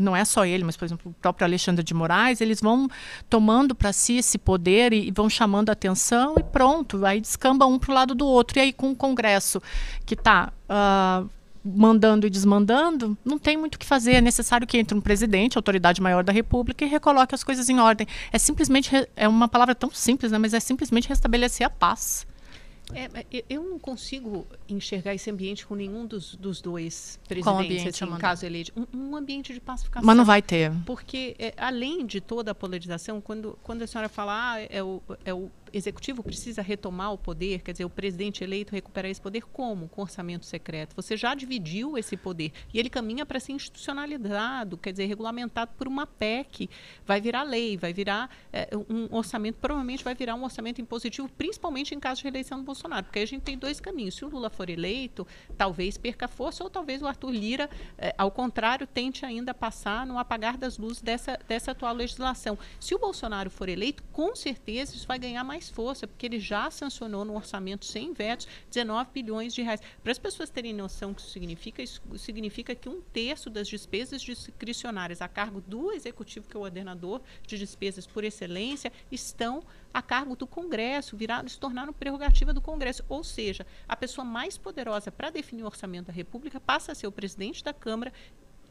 [0.00, 2.88] não é só ele, mas, por exemplo, o próprio Alexandre de Moraes, eles vão
[3.28, 7.66] tomando para si esse poder e, e, vão chamando a atenção e pronto, aí descamba
[7.66, 8.58] um para o lado do outro.
[8.58, 9.60] E aí, com o Congresso
[10.06, 10.52] que está.
[10.68, 11.24] Uh, ah,
[11.64, 14.12] mandando e desmandando, não tem muito o que fazer.
[14.14, 17.78] É necessário que entre um presidente, autoridade maior da República, e recoloque as coisas em
[17.78, 18.06] ordem.
[18.32, 22.26] É simplesmente, é uma palavra tão simples, né, mas é simplesmente restabelecer a paz.
[22.94, 28.16] É, eu não consigo enxergar esse ambiente com nenhum dos, dos dois presidentes, ambiente, assim,
[28.16, 28.72] caso eleito.
[28.74, 30.06] Um, um, ambiente de pacificação.
[30.06, 30.72] Mas não vai ter.
[30.86, 35.02] Porque, é, além de toda a polarização, quando, quando a senhora fala ah, é, o,
[35.22, 39.42] é o executivo precisa retomar o poder, quer dizer, o presidente eleito recuperar esse poder
[39.42, 39.88] como?
[39.88, 40.94] Com orçamento secreto.
[40.96, 45.86] Você já dividiu esse poder e ele caminha para ser institucionalizado, quer dizer, regulamentado por
[45.86, 46.68] uma PEC.
[47.06, 51.94] Vai virar lei, vai virar é, um orçamento, provavelmente vai virar um orçamento impositivo, principalmente
[51.94, 54.14] em caso de reeleição do Bolsonaro, porque a gente tem dois caminhos.
[54.14, 55.26] Se o Lula for eleito,
[55.56, 60.18] talvez perca força, ou talvez o Arthur Lira, é, ao contrário, tente ainda passar no
[60.18, 62.58] apagar das luzes dessa, dessa atual legislação.
[62.80, 66.38] Se o Bolsonaro for eleito, com certeza isso vai ganhar mais mais força, porque ele
[66.38, 69.80] já sancionou no orçamento sem vetos 19 bilhões de reais.
[70.02, 73.66] Para as pessoas terem noção do que isso significa, isso significa que um terço das
[73.66, 79.62] despesas discricionárias a cargo do executivo, que é o ordenador de despesas por excelência, estão
[79.92, 83.04] a cargo do Congresso, viraram, se tornaram prerrogativa do Congresso.
[83.08, 87.08] Ou seja, a pessoa mais poderosa para definir o orçamento da República passa a ser
[87.08, 88.12] o presidente da Câmara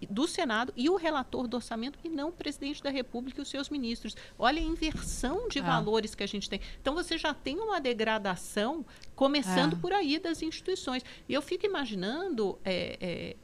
[0.06, 3.50] do Senado e o relator do orçamento e não o presidente da República e os
[3.50, 4.16] seus ministros.
[4.38, 5.64] Olha a inversão de ah.
[5.64, 6.62] valores que a gente tem.
[6.82, 9.80] Então você já tem uma degradação começando é.
[9.80, 11.04] por aí das instituições.
[11.28, 13.36] E eu fico imaginando é, é,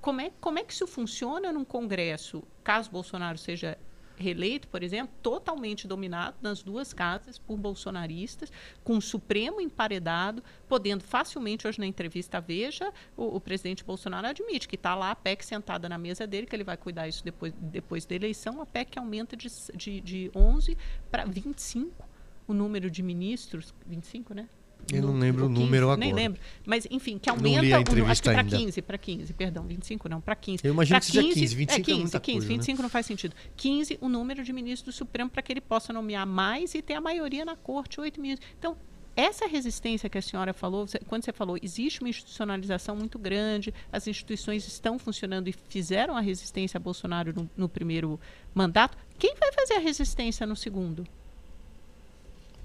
[0.00, 3.76] como, é, como é que isso funciona num Congresso, caso Bolsonaro seja
[4.18, 8.50] reeleito, por exemplo, totalmente dominado nas duas casas por bolsonaristas,
[8.84, 14.68] com o Supremo emparedado, podendo facilmente, hoje na entrevista Veja, o, o presidente Bolsonaro admite
[14.68, 17.52] que está lá a PEC sentada na mesa dele, que ele vai cuidar isso depois,
[17.58, 20.76] depois da eleição, a PEC aumenta de, de, de 11
[21.10, 22.08] para 25
[22.48, 24.48] o número de ministros, 25, né?
[24.92, 26.00] Eu não lembro o, 15, o número agora.
[26.00, 26.40] Nem lembro.
[26.64, 27.78] Mas, enfim, que aumenta.
[27.78, 30.62] O, acho que para 15, para 15, perdão, 25 não, para 15.
[30.64, 32.78] Eu imagino pra que seja 15, 15 25 é, 15, é muita 15, coisa, 25
[32.78, 32.82] né?
[32.82, 33.36] não faz sentido.
[33.56, 36.94] 15, o número de ministros do Supremo para que ele possa nomear mais e ter
[36.94, 38.50] a maioria na corte, oito ministros.
[38.58, 38.76] Então,
[39.18, 44.06] essa resistência que a senhora falou, quando você falou, existe uma institucionalização muito grande, as
[44.06, 48.20] instituições estão funcionando e fizeram a resistência a Bolsonaro no, no primeiro
[48.54, 48.96] mandato.
[49.18, 51.04] Quem vai fazer a resistência no segundo?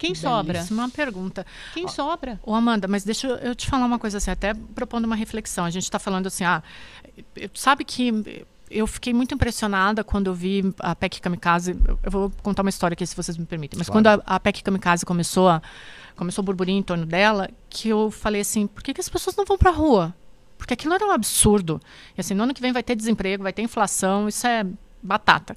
[0.04, 0.66] Quem sobra?
[0.70, 1.46] Uma pergunta.
[1.74, 2.38] Quem sobra?
[2.44, 5.64] Ô, Amanda, mas deixa eu te falar uma coisa assim, até propondo uma reflexão.
[5.64, 6.62] A gente está falando assim, ah,
[7.54, 11.78] sabe que eu fiquei muito impressionada quando eu vi a PEC Kamikaze.
[12.04, 13.78] Eu vou contar uma história aqui, se vocês me permitem.
[13.78, 14.04] Mas claro.
[14.04, 15.62] quando a, a PEC Kamikaze começou, a,
[16.18, 19.38] começou o burburinho em torno dela, que eu falei assim, por que, que as pessoas
[19.38, 20.14] não vão para a rua?
[20.58, 21.80] Porque aquilo era um absurdo.
[22.18, 24.66] E assim, no ano que vem vai ter desemprego, vai ter inflação, isso é
[25.04, 25.56] batata.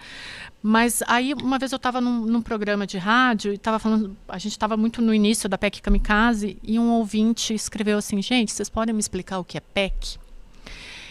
[0.63, 4.39] Mas aí, uma vez eu estava num, num, programa de rádio e estava falando, a
[4.39, 8.69] gente estava muito no início da PEC Kamikaze e um ouvinte escreveu assim: gente, vocês
[8.69, 10.19] podem me explicar o que é PEC?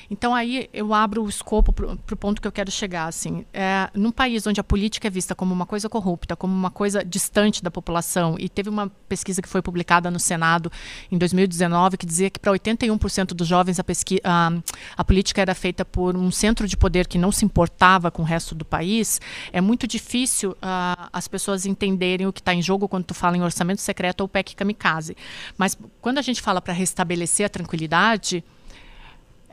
[0.10, 3.08] Então aí eu abro o escopo para o ponto que eu quero chegar.
[3.08, 6.72] Assim, é, num país onde a política é vista como uma coisa corrupta, como uma
[6.72, 10.72] coisa distante da população, e teve uma pesquisa que foi publicada no Senado
[11.12, 13.84] em 2019 que dizia que para 81% dos jovens a,
[14.24, 14.52] a,
[14.98, 18.26] a política era feita por um centro de poder que não se importava com o
[18.26, 19.20] resto do país,
[19.52, 23.38] é muito difícil uh, as pessoas entenderem o que está em jogo quando tu fala
[23.38, 25.16] em orçamento secreto ou PEC kamikaze.
[25.58, 28.44] Mas quando a gente fala para restabelecer a tranquilidade,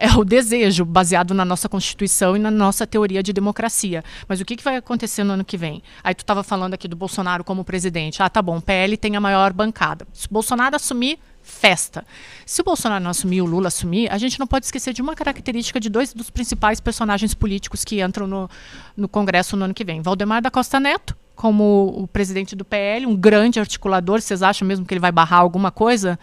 [0.02, 4.02] é o desejo baseado na nossa Constituição e na nossa teoria de democracia.
[4.26, 5.80] Mas o que, que vai acontecer no ano que vem?
[6.02, 8.20] Aí tu estava falando aqui do Bolsonaro como presidente.
[8.20, 10.04] Ah, tá bom, o PL tem a maior bancada.
[10.12, 12.04] Se o Bolsonaro assumir, festa.
[12.44, 15.14] Se o Bolsonaro não assumir, o Lula assumir, a gente não pode esquecer de uma
[15.14, 18.50] característica de dois dos principais personagens políticos que entram no,
[18.96, 20.02] no Congresso no ano que vem.
[20.02, 24.20] Valdemar da Costa Neto, como o presidente do PL, um grande articulador.
[24.20, 26.18] Vocês acham mesmo que ele vai barrar alguma coisa?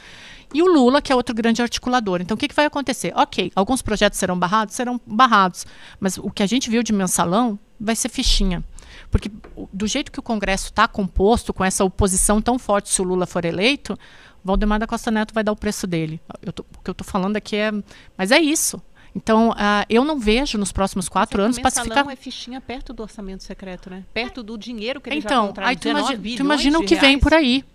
[0.53, 2.21] E o Lula, que é outro grande articulador.
[2.21, 3.13] Então, o que, que vai acontecer?
[3.15, 4.75] Ok, alguns projetos serão barrados?
[4.75, 5.65] Serão barrados.
[5.99, 8.63] Mas o que a gente viu de mensalão vai ser fichinha.
[9.11, 9.31] Porque
[9.71, 13.25] do jeito que o Congresso está composto, com essa oposição tão forte se o Lula
[13.25, 13.97] for eleito,
[14.43, 16.19] Valdemar da Costa Neto vai dar o preço dele.
[16.41, 17.71] Eu tô, o que eu estou falando aqui é.
[18.17, 18.81] Mas é isso.
[19.15, 22.07] Então, uh, eu não vejo nos próximos quatro anos pacificar.
[22.09, 24.05] é fichinha perto do orçamento secreto, né?
[24.13, 25.69] Perto do dinheiro que ele então, já contraiu.
[25.69, 27.65] Aí tu imagina, tu imagina o que vem por aí.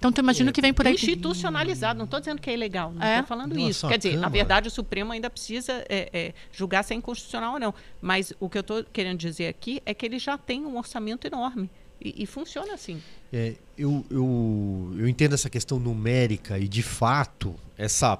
[0.00, 0.94] Então, tu imagina o que vem por aí.
[0.94, 3.22] Institucionalizado, não estou dizendo que é ilegal, não estou é?
[3.22, 3.86] falando Nossa, isso.
[3.86, 7.60] Quer dizer, na verdade, o Supremo ainda precisa é, é, julgar se é inconstitucional ou
[7.60, 7.74] não.
[8.00, 11.26] Mas o que eu estou querendo dizer aqui é que ele já tem um orçamento
[11.26, 11.68] enorme.
[12.00, 13.02] E, e funciona assim.
[13.30, 18.18] É, eu, eu, eu entendo essa questão numérica e, de fato, essa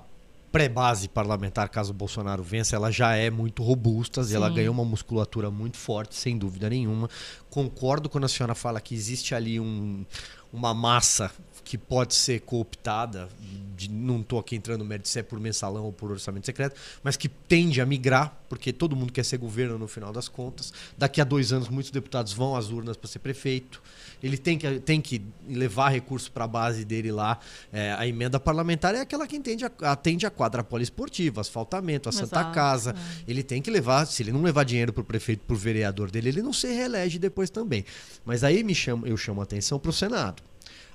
[0.53, 4.35] pré-base parlamentar, caso o Bolsonaro vença, ela já é muito robusta, Sim.
[4.35, 7.09] ela ganhou uma musculatura muito forte, sem dúvida nenhuma.
[7.49, 10.05] Concordo quando a senhora fala que existe ali um,
[10.53, 11.31] uma massa
[11.71, 13.29] que pode ser cooptada,
[13.77, 16.75] de, não estou aqui entrando no mérito se é por mensalão ou por orçamento secreto,
[17.01, 20.73] mas que tende a migrar, porque todo mundo quer ser governo no final das contas.
[20.99, 23.81] Daqui a dois anos, muitos deputados vão às urnas para ser prefeito.
[24.21, 27.39] Ele tem que, tem que levar recursos para a base dele lá.
[27.73, 32.13] É, a emenda parlamentar é aquela que entende a, atende a quadra poliesportiva, asfaltamento, a
[32.13, 32.97] Santa Exato, Casa.
[32.99, 33.31] É.
[33.31, 36.11] Ele tem que levar, se ele não levar dinheiro para o prefeito, para o vereador
[36.11, 37.85] dele, ele não se reelege depois também.
[38.25, 40.50] Mas aí me eu chamo a atenção para o Senado.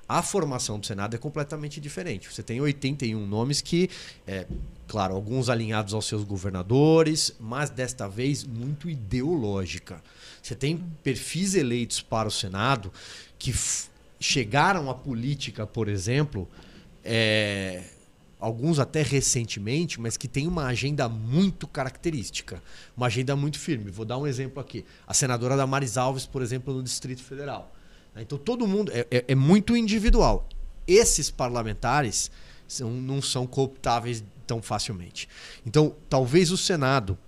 [0.08, 2.32] A formação do Senado é completamente diferente.
[2.32, 3.90] Você tem 81 nomes que,
[4.26, 4.46] é,
[4.86, 10.00] claro, alguns alinhados aos seus governadores, mas desta vez muito ideológica.
[10.40, 12.92] Você tem perfis eleitos para o Senado
[13.36, 13.52] que
[14.20, 16.48] chegaram à política, por exemplo,
[17.04, 17.82] é,
[18.38, 22.62] alguns até recentemente, mas que tem uma agenda muito característica,
[22.96, 23.90] uma agenda muito firme.
[23.90, 24.84] Vou dar um exemplo aqui.
[25.04, 27.75] A senadora Damares Alves, por exemplo, no Distrito Federal.
[28.16, 28.22] Né?
[28.22, 30.48] Então todo mundo é, é, é muito individual.
[30.86, 32.30] Esses parlamentares
[32.66, 35.28] são, não são cooptáveis tão facilmente.
[35.64, 37.18] Então talvez o Senado,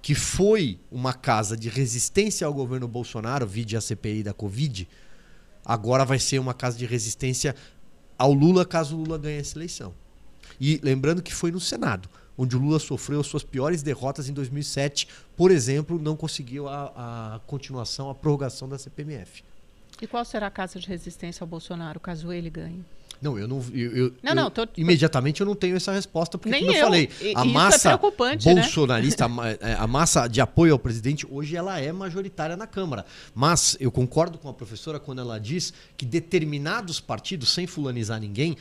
[0.00, 4.88] que foi uma casa de resistência ao governo Bolsonaro, vide a CPI da Covid,
[5.64, 7.54] agora vai ser uma casa de resistência
[8.18, 9.94] ao Lula caso o Lula ganhe essa eleição.
[10.60, 14.32] E lembrando que foi no Senado, onde o Lula sofreu as suas piores derrotas em
[14.32, 19.42] 2007, por exemplo, não conseguiu a, a continuação, a prorrogação da CPMF.
[20.00, 22.84] E qual será a casa de resistência ao Bolsonaro caso ele ganhe?
[23.20, 23.62] Não, eu não.
[23.74, 26.78] Eu, eu, não, não, tô, imediatamente eu não tenho essa resposta, porque, Nem como eu,
[26.78, 29.58] eu falei, a é massa é bolsonarista, né?
[29.60, 33.04] a, a, massa de apoio ao presidente, hoje ela é majoritária na Câmara.
[33.34, 38.56] Mas eu concordo com a professora quando ela diz que determinados partidos, sem fulanizar ninguém,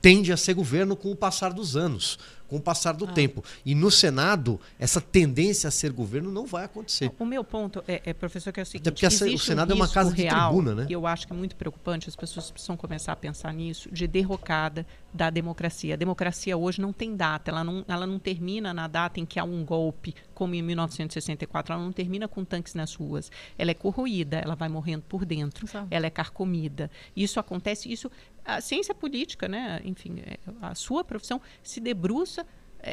[0.00, 3.12] tende a ser governo com o passar dos anos com o passar do ah.
[3.12, 3.44] tempo.
[3.64, 7.12] E no Senado, essa tendência a ser governo não vai acontecer.
[7.18, 9.72] O meu ponto, é, é professor, que é o seguinte: Até porque o Senado um
[9.72, 10.86] é uma casa de real, tribuna, né?
[10.88, 14.06] E eu acho que é muito preocupante, as pessoas precisam começar a pensar nisso, de
[14.06, 15.94] derrocada da democracia.
[15.94, 19.38] A democracia hoje não tem data, ela não, ela não termina na data em que
[19.38, 23.28] há um golpe, como em 1964, ela não termina com tanques nas ruas.
[23.58, 25.88] Ela é corroída, ela vai morrendo por dentro, Exato.
[25.90, 26.88] ela é carcomida.
[27.16, 28.08] Isso acontece, isso
[28.44, 32.46] a ciência política, né, enfim, é, a sua profissão se debruça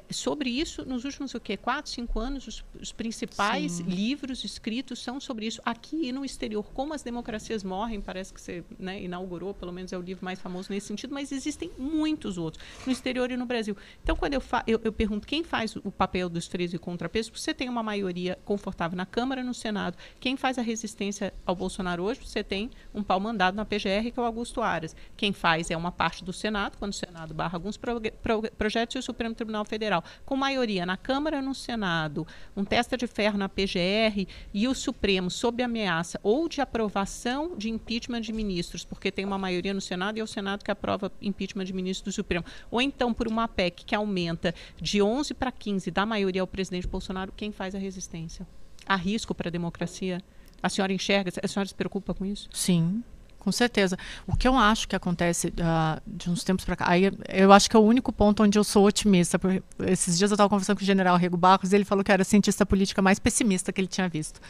[0.10, 1.58] sobre isso nos últimos o quê?
[1.58, 3.84] quatro, cinco anos, os, os principais Sim.
[3.84, 5.62] livros escritos são sobre isso.
[5.65, 9.91] Aqui e no exterior, como as democracias morrem, parece que você né, inaugurou, pelo menos
[9.93, 13.45] é o livro mais famoso nesse sentido, mas existem muitos outros, no exterior e no
[13.45, 13.75] Brasil.
[14.03, 17.53] Então, quando eu, eu, eu, pergunto quem faz o papel dos freios e contrapesos, você
[17.53, 19.97] tem uma maioria confortável na Câmara e no Senado.
[20.19, 24.19] Quem faz a resistência ao Bolsonaro hoje, você tem um pau mandado na PGR, que
[24.19, 24.95] é o Augusto Aras.
[25.15, 28.95] Quem faz é uma parte do Senado, quando o Senado barra alguns pro, pro, projetos
[28.95, 32.26] e o Supremo Tribunal Federal Federal, com maioria na Câmara no Senado,
[32.58, 37.69] um testa de ferro na PGR e o Supremo sob ameaça ou de aprovação de
[37.69, 41.12] impeachment de ministros, porque tem uma maioria no Senado e é o Senado que aprova
[41.21, 45.52] impeachment de ministros do Supremo, ou então por uma PEC que aumenta de 11 para
[45.52, 48.48] 15 da maioria ao presidente Bolsonaro, quem faz a resistência?
[48.88, 50.19] Há risco para a democracia?
[50.63, 51.32] A senhora enxerga?
[51.43, 52.50] A senhora se preocupa com isso?
[52.52, 53.04] Sim,
[53.45, 53.95] com certeza.
[54.25, 57.69] O que eu acho que acontece uh, de uns tempos para cá, aí eu acho
[57.69, 59.38] que é o único ponto onde eu sou otimista.
[59.38, 62.12] Porque esses dias eu estava conversando com o general Rego Barros e ele falou que
[62.12, 64.41] era a cientista política mais pessimista que ele tinha visto.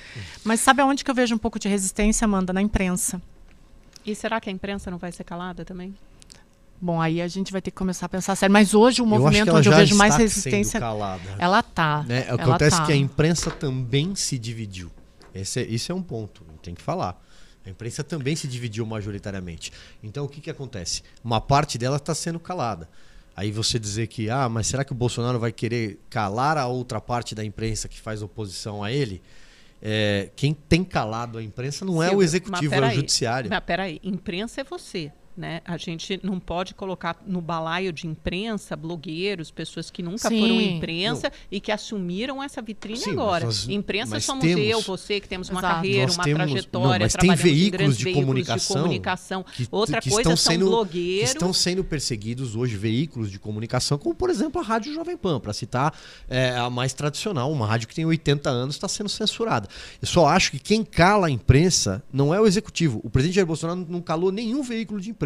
[0.46, 2.54] Mas sabe aonde que eu vejo um pouco de resistência, Amanda?
[2.54, 3.22] Na imprensa.
[4.06, 5.94] E será que a imprensa não vai ser calada também?
[6.80, 8.54] Bom, aí a gente vai ter que começar a pensar sério.
[8.54, 10.80] Mas hoje o movimento eu onde eu vejo mais resistência.
[10.80, 12.04] Calada, ela tá.
[12.08, 12.28] Né?
[12.30, 12.86] Acontece tá.
[12.86, 14.90] que a imprensa também se dividiu.
[15.34, 17.22] Esse é, esse é um ponto, tem que falar.
[17.66, 19.72] A imprensa também se dividiu majoritariamente.
[20.04, 21.02] Então o que, que acontece?
[21.24, 22.88] Uma parte dela está sendo calada.
[23.36, 27.02] Aí você dizer que, ah, mas será que o Bolsonaro vai querer calar a outra
[27.02, 29.22] parte da imprensa que faz oposição a ele?
[29.82, 33.50] É, quem tem calado a imprensa não é é o executivo, é o judiciário.
[33.50, 35.12] Mas peraí, imprensa é você.
[35.36, 35.62] Né?
[35.66, 40.40] A gente não pode colocar no balaio de imprensa blogueiros, pessoas que nunca Sim.
[40.40, 41.36] foram imprensa não.
[41.52, 43.46] e que assumiram essa vitrine Sim, agora.
[43.46, 45.76] Nós, imprensa somos temos, eu, você, que temos uma Exato.
[45.76, 49.44] carreira, nós uma temos, trajetória, não, mas tem veículos de comunicação, de comunicação.
[49.44, 51.32] Que, Outra que coisa são sendo, blogueiros.
[51.32, 55.42] Que estão sendo perseguidos hoje, veículos de comunicação, como por exemplo a Rádio Jovem Pan,
[55.42, 55.94] para citar
[56.30, 59.68] é, a mais tradicional, uma rádio que tem 80 anos, está sendo censurada.
[60.02, 63.02] Eu só acho que quem cala a imprensa não é o executivo.
[63.04, 65.25] O presidente Jair Bolsonaro não calou nenhum veículo de imprensa.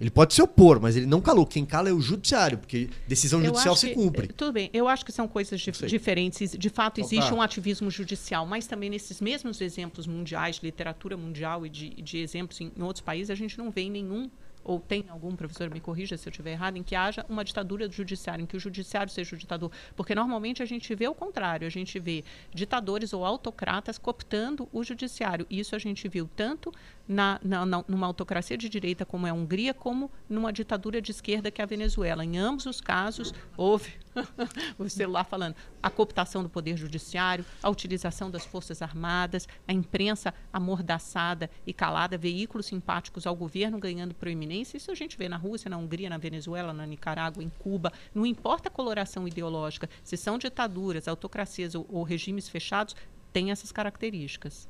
[0.00, 1.44] Ele pode se opor, mas ele não calou.
[1.44, 4.28] Quem cala é o judiciário, porque decisão judicial se cumpre.
[4.28, 6.56] Que, tudo bem, eu acho que são coisas dif diferentes.
[6.58, 11.66] De fato, existe um ativismo judicial, mas também nesses mesmos exemplos mundiais, de literatura mundial
[11.66, 14.30] e de, de exemplos em, em outros países, a gente não vê nenhum
[14.62, 17.88] ou tem algum professor, me corrija se eu estiver errado, em que haja uma ditadura
[17.88, 19.70] do judiciário, em que o judiciário seja o ditador.
[19.96, 24.84] Porque normalmente a gente vê o contrário, a gente vê ditadores ou autocratas cooptando o
[24.84, 25.46] judiciário.
[25.50, 26.72] Isso a gente viu tanto
[27.10, 31.10] na, na, na, numa autocracia de direita como é a Hungria, como numa ditadura de
[31.10, 32.24] esquerda que é a Venezuela.
[32.24, 33.94] Em ambos os casos, houve
[34.78, 40.32] o celular falando a cooptação do poder judiciário, a utilização das forças armadas, a imprensa
[40.52, 44.76] amordaçada e calada, veículos simpáticos ao governo ganhando proeminência.
[44.76, 47.92] Isso a gente vê na Rússia, na Hungria, na Venezuela, na Nicarágua, em Cuba.
[48.14, 52.94] Não importa a coloração ideológica, se são ditaduras, autocracias ou, ou regimes fechados,
[53.32, 54.68] tem essas características.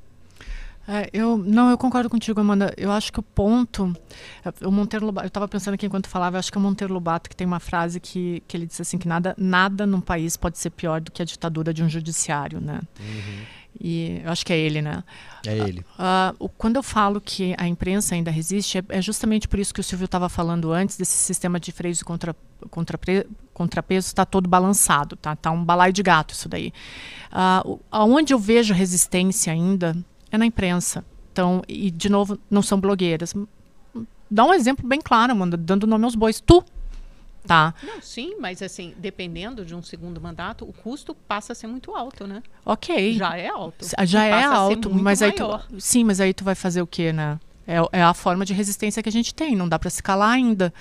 [0.87, 2.73] É, eu não, eu concordo contigo, Amanda.
[2.75, 3.95] Eu acho que o ponto,
[4.43, 6.61] é, o Monteiro Lobato, eu estava pensando aqui enquanto falava, eu acho que é o
[6.61, 10.01] Monteiro Lobato que tem uma frase que, que ele disse assim que nada, nada num
[10.01, 12.81] país pode ser pior do que a ditadura de um judiciário, né?
[12.99, 13.45] Uhum.
[13.79, 15.03] E eu acho que é ele, né?
[15.45, 15.79] É ele.
[15.97, 19.73] Uh, uh, quando eu falo que a imprensa ainda resiste, é, é justamente por isso
[19.73, 22.35] que o Silvio estava falando antes desse sistema de freios e contra,
[22.69, 22.99] contra,
[23.53, 25.35] contrapeso está todo balançado, tá?
[25.35, 26.73] Tá um balaio de gato isso daí.
[27.31, 29.95] Uh, aonde eu vejo resistência ainda
[30.31, 31.05] é na imprensa.
[31.31, 33.33] Então, e de novo, não são blogueiras.
[34.29, 36.39] Dá um exemplo bem claro, Amanda, dando nome aos bois.
[36.39, 36.63] Tu,
[37.45, 37.73] tá?
[37.83, 41.95] Não, sim, mas assim, dependendo de um segundo mandato, o custo passa a ser muito
[41.95, 42.41] alto, né?
[42.65, 43.13] Ok.
[43.13, 43.85] Já é alto.
[44.03, 45.45] Já é alto, mas aí tu,
[45.79, 47.39] sim, mas aí tu vai fazer o quê, né?
[47.67, 50.31] É, é, a forma de resistência que a gente tem, não dá para se calar
[50.31, 50.73] ainda.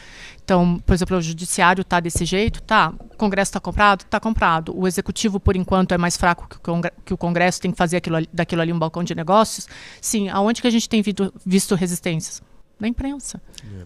[0.43, 2.93] Então, por exemplo, o judiciário está desse jeito, tá?
[2.99, 4.77] O Congresso está comprado, está comprado.
[4.77, 7.77] O executivo, por enquanto, é mais fraco que o, Congresso, que o Congresso tem que
[7.77, 9.69] fazer aquilo, daquilo ali um balcão de negócios.
[10.01, 12.43] Sim, aonde que a gente tem visto, visto resistências?
[12.79, 13.41] Na imprensa.
[13.63, 13.83] É.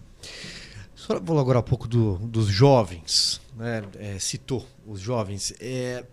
[0.95, 3.83] A senhora falou agora há pouco do, dos jovens, né?
[3.99, 5.53] É, citou os jovens.
[5.59, 6.05] É,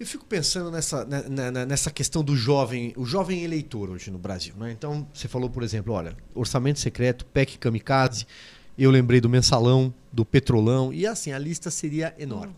[0.00, 4.10] eu fico pensando nessa, né, né, né, nessa questão do jovem, o jovem eleitor hoje
[4.10, 4.54] no Brasil.
[4.56, 4.72] Né?
[4.72, 8.26] Então, você falou, por exemplo, olha, orçamento secreto, PEC kamikaze,
[8.78, 12.56] eu lembrei do mensalão, do petrolão, e assim, a lista seria enorme.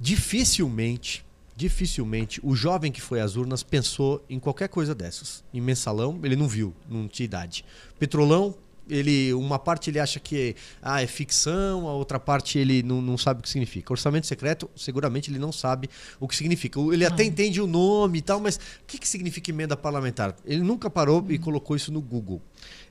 [0.00, 1.24] Dificilmente,
[1.54, 5.44] dificilmente, o jovem que foi às urnas pensou em qualquer coisa dessas.
[5.54, 7.64] Em mensalão, ele não viu, não tinha idade.
[7.96, 8.56] Petrolão,
[8.90, 13.16] ele uma parte ele acha que ah, é ficção, a outra parte ele não, não
[13.16, 13.92] sabe o que significa.
[13.92, 15.88] Orçamento secreto, seguramente ele não sabe
[16.18, 16.80] o que significa.
[16.92, 20.36] Ele até entende o nome e tal, mas o que, que significa emenda parlamentar?
[20.44, 22.42] Ele nunca parou e colocou isso no Google.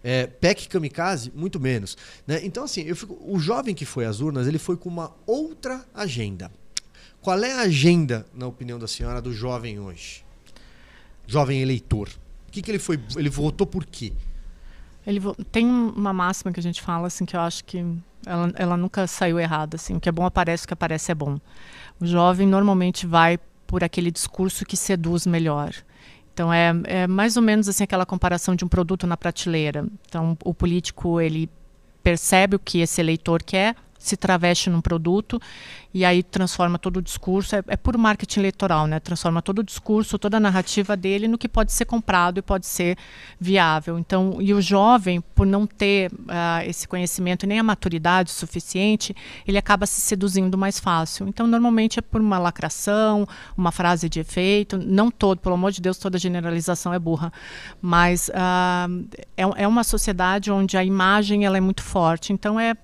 [0.04, 1.98] É, PEC Kamikaze, muito menos.
[2.26, 2.40] Né?
[2.44, 5.86] Então, assim, eu fico, o jovem que foi às urnas, ele foi com uma outra
[5.94, 6.52] agenda.
[7.22, 10.24] Qual é a agenda, na opinião da senhora, do jovem hoje?
[11.28, 12.10] Jovem eleitor.
[12.48, 13.00] O que, que ele foi?
[13.16, 14.14] Ele votou por quê?
[15.06, 15.22] Ele
[15.52, 17.86] tem uma máxima que a gente fala assim que eu acho que
[18.26, 19.96] ela, ela nunca saiu errada assim.
[19.96, 21.40] O que é bom aparece, o que aparece é bom.
[22.00, 25.74] O jovem normalmente vai por aquele discurso que seduz melhor.
[26.34, 29.86] Então é, é mais ou menos assim aquela comparação de um produto na prateleira.
[30.08, 31.50] Então o político ele
[32.04, 35.40] percebe o que esse eleitor quer, se traveste num produto
[35.94, 39.00] e aí transforma todo o discurso, é, é marketing eleitoral, né?
[39.00, 42.66] Transforma todo o discurso, toda a narrativa dele no que pode ser comprado e pode
[42.68, 42.96] ser
[43.40, 43.98] viável.
[43.98, 49.16] Então, e o jovem, por não ter uh, esse conhecimento nem a maturidade suficiente,
[49.48, 51.28] ele acaba se seduzindo mais fácil.
[51.28, 53.28] Então, normalmente é por uma lacração,
[53.58, 57.34] uma frase de efeito, não todo, pelo amor de Deus, toda generalização é burra,
[57.82, 62.32] mas uh, é, é uma sociedade onde a imagem ela é muito forte.
[62.32, 62.76] Então, é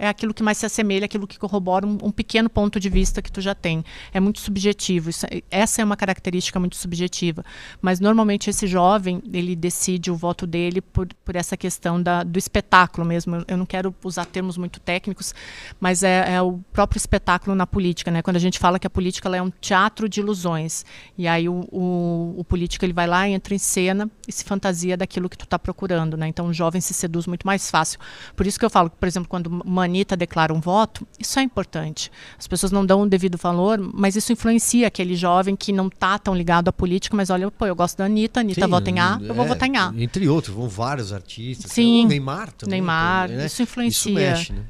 [0.00, 3.20] é aquilo que mais se assemelha, aquilo que corrobora um, um pequeno ponto de vista
[3.20, 3.84] que tu já tem.
[4.14, 5.10] É muito subjetivo.
[5.10, 7.44] Isso, é, essa é uma característica muito subjetiva.
[7.82, 12.38] Mas normalmente esse jovem ele decide o voto dele por, por essa questão da, do
[12.38, 13.44] espetáculo mesmo.
[13.46, 15.34] Eu não quero usar termos muito técnicos,
[15.78, 18.22] mas é, é, o próprio espetáculo na política, né?
[18.22, 20.84] Quando a gente fala que a política é um teatro de ilusões
[21.18, 24.96] e aí o, o, o político ele vai lá, entra em cena e se fantasia
[24.96, 26.26] daquilo que tu está procurando, né?
[26.26, 28.00] Então o jovem se seduz muito mais fácil.
[28.34, 31.42] Por isso que eu falo, por exemplo, quando Mani Anitta declara um voto, isso é
[31.42, 32.10] importante.
[32.38, 36.18] As pessoas não dão o devido valor, mas isso influencia aquele jovem que não está
[36.18, 39.00] tão ligado à política, mas olha, pô, eu gosto da Anitta, Anitta Sim, vota em
[39.00, 39.92] A, eu vou é, votar em A.
[39.96, 41.72] Entre outros, vão vários artistas.
[41.72, 42.04] Sim.
[42.04, 42.80] O Neymar também.
[42.80, 43.46] Neymar, né?
[43.46, 44.10] isso influencia.
[44.12, 44.64] Isso mexe, né?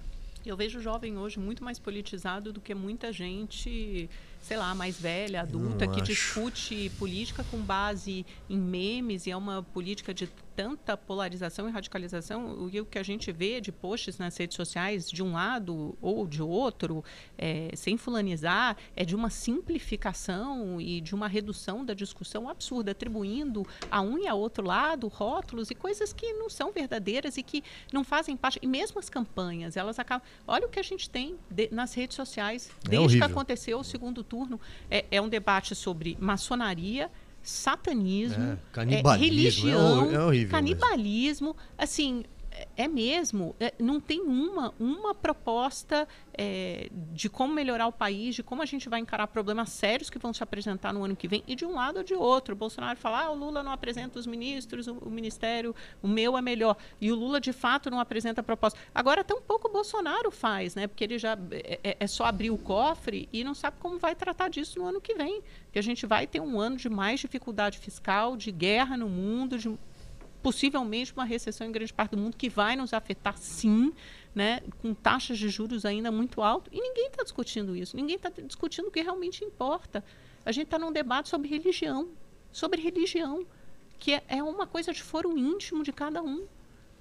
[0.44, 4.08] Eu vejo o jovem hoje muito mais politizado do que muita gente
[4.42, 6.10] sei lá, mais velha, adulta, que acho.
[6.10, 12.64] discute política com base em memes e é uma política de tanta polarização e radicalização,
[12.64, 16.42] o que a gente vê de posts nas redes sociais de um lado ou de
[16.42, 17.05] outro,
[17.38, 23.66] é, sem fulanizar, é de uma simplificação e de uma redução da discussão absurda, atribuindo
[23.90, 27.62] a um e a outro lado rótulos e coisas que não são verdadeiras e que
[27.92, 28.59] não fazem parte.
[28.62, 30.26] E mesmo as campanhas, elas acabam.
[30.46, 33.26] Olha o que a gente tem de, nas redes sociais é desde horrível.
[33.26, 34.61] que aconteceu o segundo turno.
[34.90, 37.11] É, é um debate sobre maçonaria
[37.43, 41.57] satanismo, é, canibalismo, é, religião, é horrível, canibalismo, mesmo.
[41.78, 42.24] assim,
[42.76, 46.06] é mesmo, é, não tem uma, uma proposta
[46.36, 50.18] é, de como melhorar o país, de como a gente vai encarar problemas sérios que
[50.18, 52.54] vão se apresentar no ano que vem, e de um lado ou de outro.
[52.54, 56.36] O Bolsonaro fala, ah, o Lula não apresenta os ministros, o, o ministério, o meu
[56.36, 56.76] é melhor.
[57.00, 58.78] E o Lula, de fato, não apresenta proposta.
[58.94, 60.86] Agora, tão pouco o Bolsonaro faz, né?
[60.86, 64.14] Porque ele já é, é, é só abrir o cofre e não sabe como vai
[64.14, 65.42] tratar disso no ano que vem.
[65.72, 69.58] Que a gente vai ter um ano de mais dificuldade fiscal, de guerra no mundo,
[69.58, 69.68] de
[70.43, 73.93] possivelmente uma recessão em grande parte do mundo que vai nos afetar sim,
[74.34, 76.72] né, com taxas de juros ainda muito altas.
[76.72, 80.05] E ninguém está discutindo isso, ninguém está discutindo o que realmente importa.
[80.45, 82.09] A gente está num debate sobre religião,
[82.51, 83.45] sobre religião,
[83.99, 86.47] que é, é uma coisa de foro íntimo de cada um,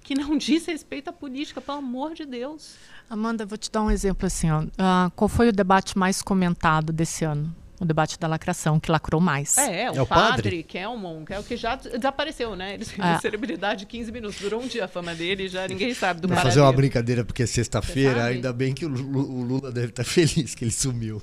[0.02, 2.76] que não diz respeito à política, pelo amor de Deus.
[3.08, 4.50] Amanda, vou te dar um exemplo assim.
[4.50, 4.62] Ó.
[4.62, 7.54] Uh, qual foi o debate mais comentado desse ano?
[7.80, 9.56] O debate da lacração, que lacrou mais.
[9.56, 12.74] É, é o, é o padre, padre Kelmon, que é o que já desapareceu, né?
[12.74, 13.18] Ele é.
[13.18, 14.38] celebridade de 15 minutos.
[14.38, 17.42] Durou um dia a fama dele já ninguém sabe do Vou fazer uma brincadeira, porque
[17.42, 21.22] é sexta-feira, ainda bem que o Lula deve estar feliz que ele sumiu.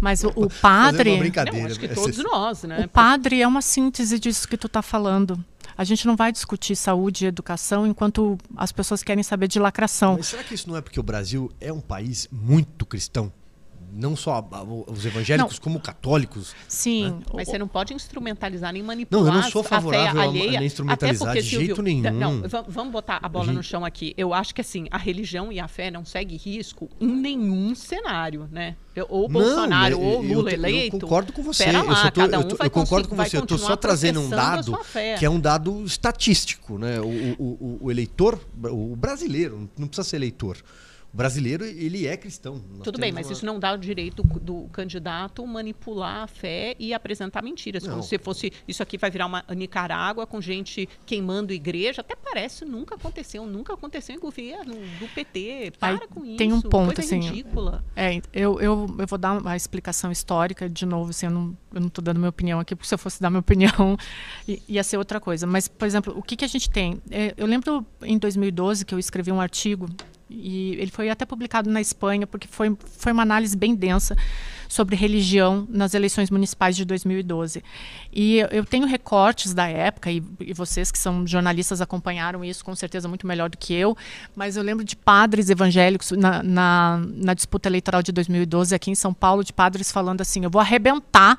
[0.00, 1.10] Mas o, o padre...
[1.10, 1.60] uma brincadeira.
[1.60, 2.84] Não, acho que é todos nós, né?
[2.84, 5.42] O padre é uma síntese disso que tu está falando.
[5.76, 10.16] A gente não vai discutir saúde e educação enquanto as pessoas querem saber de lacração.
[10.16, 13.32] Mas será que isso não é porque o Brasil é um país muito cristão?
[13.92, 14.46] Não só
[14.86, 15.62] os evangélicos, não.
[15.62, 16.54] como católicos.
[16.66, 17.10] Sim.
[17.10, 17.20] Né?
[17.34, 20.62] Mas você não pode instrumentalizar nem manipular não, eu não sou favorável a, alheia, a,
[20.62, 22.12] a instrumentalizar porque, de jeito Silvio, nenhum.
[22.12, 23.56] Não, vamos botar a bola gente...
[23.56, 24.14] no chão aqui.
[24.16, 28.48] Eu acho que assim, a religião e a fé não seguem risco em nenhum cenário,
[28.50, 28.76] né?
[29.08, 30.96] Ou Bolsonaro não, ou Lula eu, eleito.
[30.96, 31.70] Eu concordo com você.
[31.72, 33.36] Lá, eu, tô, um eu, tô, eu concordo com você.
[33.36, 34.78] Eu estou só trazendo um dado
[35.18, 37.00] que é um dado estatístico, né?
[37.00, 40.56] O, o, o, o eleitor, o brasileiro, não precisa ser eleitor
[41.12, 42.62] brasileiro ele é cristão.
[42.70, 43.32] Nós Tudo bem, mas uma...
[43.32, 47.82] isso não dá o direito do candidato manipular a fé e apresentar mentiras.
[47.84, 47.90] Não.
[47.90, 52.00] Como se fosse isso aqui vai virar uma Nicarágua com gente queimando igreja.
[52.00, 55.72] Até parece, nunca aconteceu, nunca aconteceu em governo do PT.
[55.78, 56.36] Para Aí, com isso.
[56.36, 57.20] Tem um ponto Coisa assim.
[57.20, 57.84] Ridícula.
[57.94, 61.10] É, eu, eu, eu vou dar uma explicação histórica de novo.
[61.10, 63.30] Assim, eu não eu não estou dando minha opinião aqui, porque se eu fosse dar
[63.30, 63.96] minha opinião
[64.68, 65.46] ia ser outra coisa.
[65.46, 67.00] Mas, por exemplo, o que, que a gente tem?
[67.10, 69.86] É, eu lembro em 2012 que eu escrevi um artigo
[70.30, 74.16] e ele foi até publicado na Espanha, porque foi, foi uma análise bem densa
[74.68, 77.62] sobre religião nas eleições municipais de 2012.
[78.12, 82.74] E eu tenho recortes da época, e, e, vocês que são jornalistas acompanharam isso com
[82.74, 83.96] certeza muito melhor do que eu,
[84.34, 88.94] mas eu lembro de padres evangélicos na, na, na disputa eleitoral de 2012 aqui em
[88.94, 91.38] São Paulo, de padres falando assim: eu vou arrebentar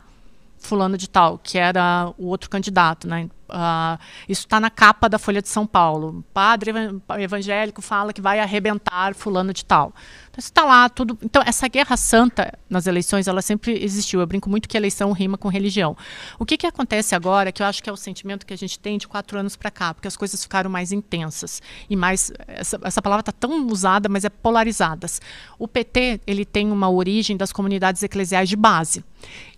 [0.60, 3.30] fulano de tal, que era o outro candidato, né?
[3.54, 6.26] Uh, isso está na capa da Folha de São Paulo.
[6.34, 6.72] Padre
[7.20, 9.93] evangélico fala que vai arrebentar fulano de tal.
[10.32, 11.16] Então está lá tudo.
[11.22, 14.20] Então essa guerra santa nas eleições ela sempre existiu.
[14.20, 15.95] Eu brinco muito que eleição rima com religião.
[16.39, 17.51] O que que acontece agora?
[17.51, 19.70] Que eu acho que é o sentimento que a gente tem de quatro anos para
[19.70, 24.10] cá, porque as coisas ficaram mais intensas e mais essa, essa palavra está tão usada,
[24.10, 25.22] mas é polarizadas.
[25.60, 29.04] O PT ele tem uma origem das comunidades eclesiais de base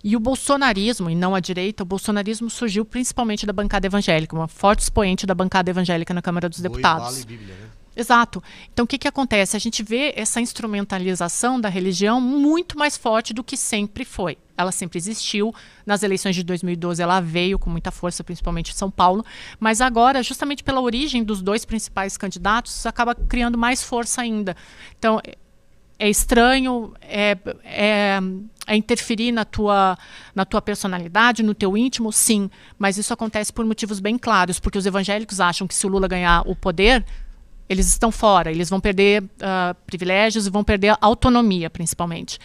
[0.04, 4.48] e o bolsonarismo e não a direita, o bolsonarismo surgiu principalmente da bancada evangélica, uma
[4.48, 7.24] forte expoente da bancada evangélica na Câmara dos Deputados.
[7.24, 7.66] Bíblia, né?
[7.96, 8.42] Exato.
[8.70, 9.56] Então, o que, que acontece?
[9.56, 14.36] A gente vê essa instrumentalização da religião muito mais forte do que sempre foi.
[14.54, 15.54] Ela sempre existiu.
[15.86, 19.24] Nas eleições de 2012, ela veio com muita força, principalmente em São Paulo.
[19.58, 24.54] Mas agora, justamente pela origem dos dois principais candidatos, acaba criando mais força ainda.
[24.98, 25.18] Então,
[25.98, 28.18] é estranho, é, é,
[28.66, 29.96] é, interferir na tua,
[30.34, 32.50] na tua personalidade, no teu íntimo, sim.
[32.78, 36.06] Mas isso acontece por motivos bem claros, porque os evangélicos acham que se o Lula
[36.06, 37.04] ganhar o poder,
[37.68, 42.38] eles estão fora, eles vão perder uh, privilégios e vão perder autonomia, principalmente.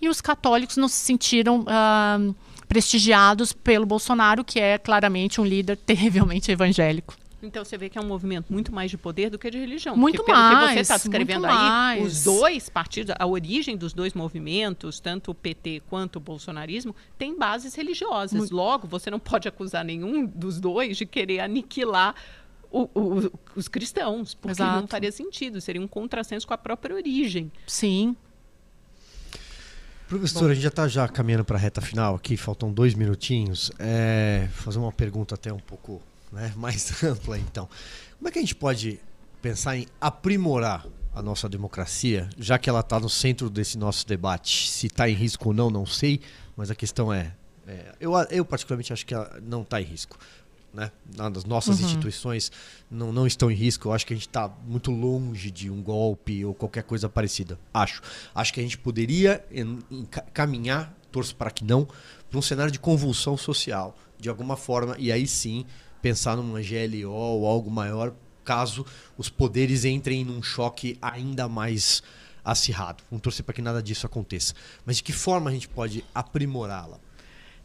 [0.00, 2.34] E os católicos não se sentiram uh,
[2.66, 7.14] prestigiados pelo Bolsonaro, que é claramente um líder terrivelmente evangélico.
[7.46, 9.96] Então você vê que é um movimento muito mais de poder do que de religião.
[9.96, 10.48] Muito porque, mais.
[10.48, 12.06] Pelo que você está descrevendo aí, mais.
[12.06, 17.36] os dois partidos, a origem dos dois movimentos, tanto o PT quanto o bolsonarismo, tem
[17.38, 18.38] bases religiosas.
[18.38, 18.54] Muito.
[18.54, 22.14] Logo, você não pode acusar nenhum dos dois de querer aniquilar
[22.70, 24.80] o, o, os cristãos, porque Exato.
[24.80, 27.52] não faria sentido, seria um contrassenso com a própria origem.
[27.66, 28.16] Sim.
[30.08, 33.70] Professor, a gente já está já caminhando para a reta final aqui, faltam dois minutinhos.
[33.78, 36.02] É, fazer uma pergunta até um pouco
[36.34, 37.68] né, mais ampla, então.
[38.18, 39.00] Como é que a gente pode
[39.40, 44.68] pensar em aprimorar a nossa democracia, já que ela está no centro desse nosso debate?
[44.68, 46.20] Se está em risco ou não, não sei,
[46.56, 47.32] mas a questão é,
[47.66, 50.18] é eu, eu particularmente acho que ela não está em risco
[50.74, 50.90] né?
[51.16, 51.86] As nossas uhum.
[51.86, 52.50] instituições
[52.90, 53.88] não, não estão em risco.
[53.88, 57.58] Eu acho que a gente está muito longe de um golpe ou qualquer coisa parecida.
[57.72, 58.02] Acho.
[58.34, 59.44] Acho que a gente poderia
[60.32, 61.86] caminhar, torço para que não,
[62.28, 65.64] para um cenário de convulsão social, de alguma forma, e aí sim
[66.04, 68.12] pensar numa GLO ou algo maior,
[68.44, 68.84] caso
[69.16, 72.02] os poderes entrem num choque ainda mais
[72.44, 73.02] acirrado.
[73.10, 74.52] Vamos torcer para que nada disso aconteça.
[74.84, 76.98] Mas de que forma a gente pode aprimorá-la?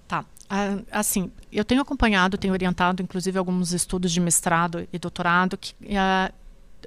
[0.07, 0.23] Tá.
[0.49, 5.73] Ah, assim, eu tenho acompanhado, tenho orientado, inclusive, alguns estudos de mestrado e doutorado que
[5.73, 6.33] uh,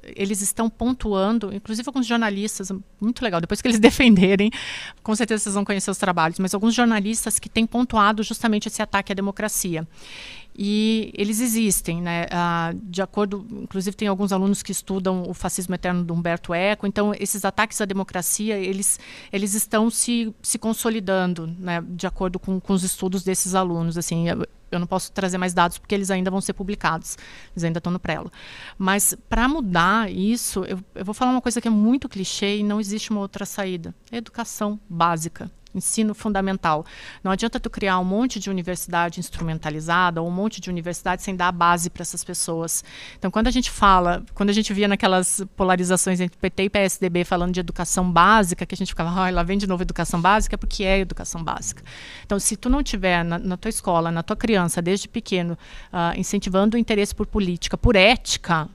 [0.03, 4.50] eles estão pontuando, inclusive alguns jornalistas, muito legal, depois que eles defenderem,
[5.03, 8.82] com certeza vocês vão conhecer os trabalhos, mas alguns jornalistas que têm pontuado justamente esse
[8.82, 9.86] ataque à democracia.
[10.57, 12.26] E eles existem, né?
[12.30, 16.86] Ah, de acordo, inclusive tem alguns alunos que estudam o fascismo eterno de Humberto Eco.
[16.86, 19.00] Então esses ataques à democracia eles
[19.32, 21.82] eles estão se, se consolidando, né?
[21.88, 23.96] De acordo com, com os estudos desses alunos.
[23.96, 27.16] Assim, eu, não posso trazer mais dados porque eles ainda vão ser publicados,
[27.53, 28.30] eles ainda estão no prelo.
[28.76, 32.62] Mas para mudar isso, eu, eu vou falar uma coisa que é muito clichê e
[32.62, 36.85] não existe uma outra saída: educação básica ensino fundamental.
[37.23, 41.35] Não adianta tu criar um monte de universidade instrumentalizada ou um monte de universidade sem
[41.35, 42.85] dar a base para essas pessoas.
[43.18, 47.25] Então, quando a gente fala, quando a gente via naquelas polarizações entre PT e PSDB
[47.25, 50.59] falando de educação básica, que a gente ficava, ah, lá vem de novo educação básica,
[50.59, 51.83] porque é educação básica.
[52.25, 55.57] Então, se tu não tiver na, na tua escola, na tua criança, desde pequeno,
[55.93, 58.68] uh, incentivando o interesse por política, por ética,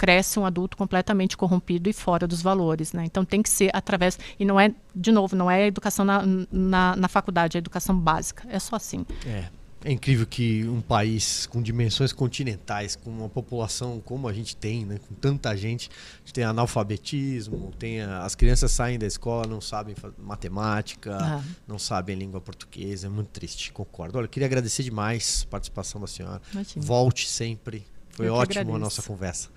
[0.00, 2.94] cresce um adulto completamente corrompido e fora dos valores.
[2.94, 3.04] Né?
[3.04, 4.18] Então tem que ser através.
[4.38, 7.60] E não é, de novo, não é a educação na, na, na faculdade, é a
[7.60, 8.48] educação básica.
[8.48, 9.04] É só assim.
[9.26, 9.44] É.
[9.82, 14.84] É incrível que um país com dimensões continentais, com uma população como a gente tem,
[14.84, 15.88] né, com tanta gente,
[16.18, 21.42] gente tem analfabetismo, tem a, as crianças saem da escola, não sabem matemática, ah.
[21.66, 24.18] não sabem língua portuguesa, é muito triste, concordo.
[24.18, 26.42] Olha, eu queria agradecer demais a participação da senhora.
[26.52, 26.84] Imagina.
[26.84, 27.86] Volte sempre.
[28.10, 29.48] Foi ótimo a nossa conversa.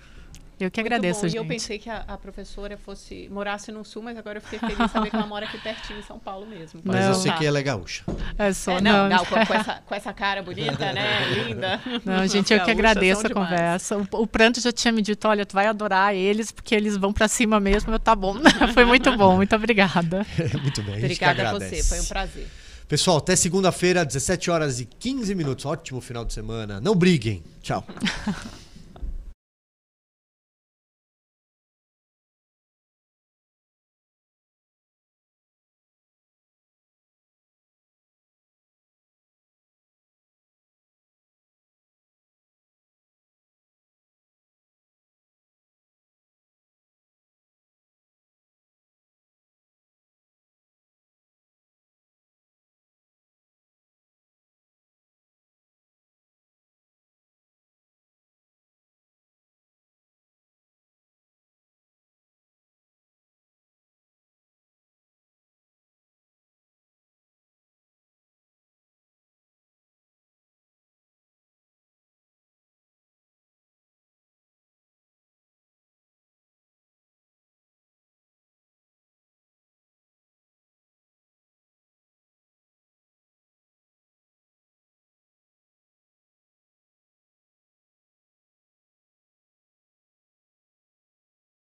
[0.58, 1.28] Eu que agradeço, bom.
[1.28, 1.36] gente.
[1.36, 4.58] E eu pensei que a, a, professora fosse morasse no sul, mas agora eu fiquei
[4.58, 6.80] feliz de saber que ela mora aqui pertinho em São Paulo mesmo.
[6.84, 7.38] Mas não, eu sei tá.
[7.38, 8.04] que ela é gaúcha.
[8.38, 9.24] É só é, não, não.
[9.24, 11.26] com, com, essa, com essa cara bonita, né?
[11.34, 11.80] Linda.
[12.04, 13.48] Não, gente, eu que agradeço a demais.
[13.48, 13.96] conversa.
[13.96, 17.12] O, o, Pranto já tinha me dito, olha, tu vai adorar eles, porque eles vão
[17.12, 17.92] para cima mesmo.
[17.92, 18.36] Eu, tá bom.
[18.72, 19.36] Foi muito bom.
[19.36, 20.24] Muito obrigada.
[20.62, 20.96] muito bem.
[20.96, 21.82] Obrigada a você.
[21.82, 22.46] Foi um prazer.
[22.86, 25.64] Pessoal, até segunda-feira, 17 horas e 15 minutos.
[25.64, 26.80] Ótimo final de semana.
[26.80, 27.42] Não briguem.
[27.62, 27.84] Tchau.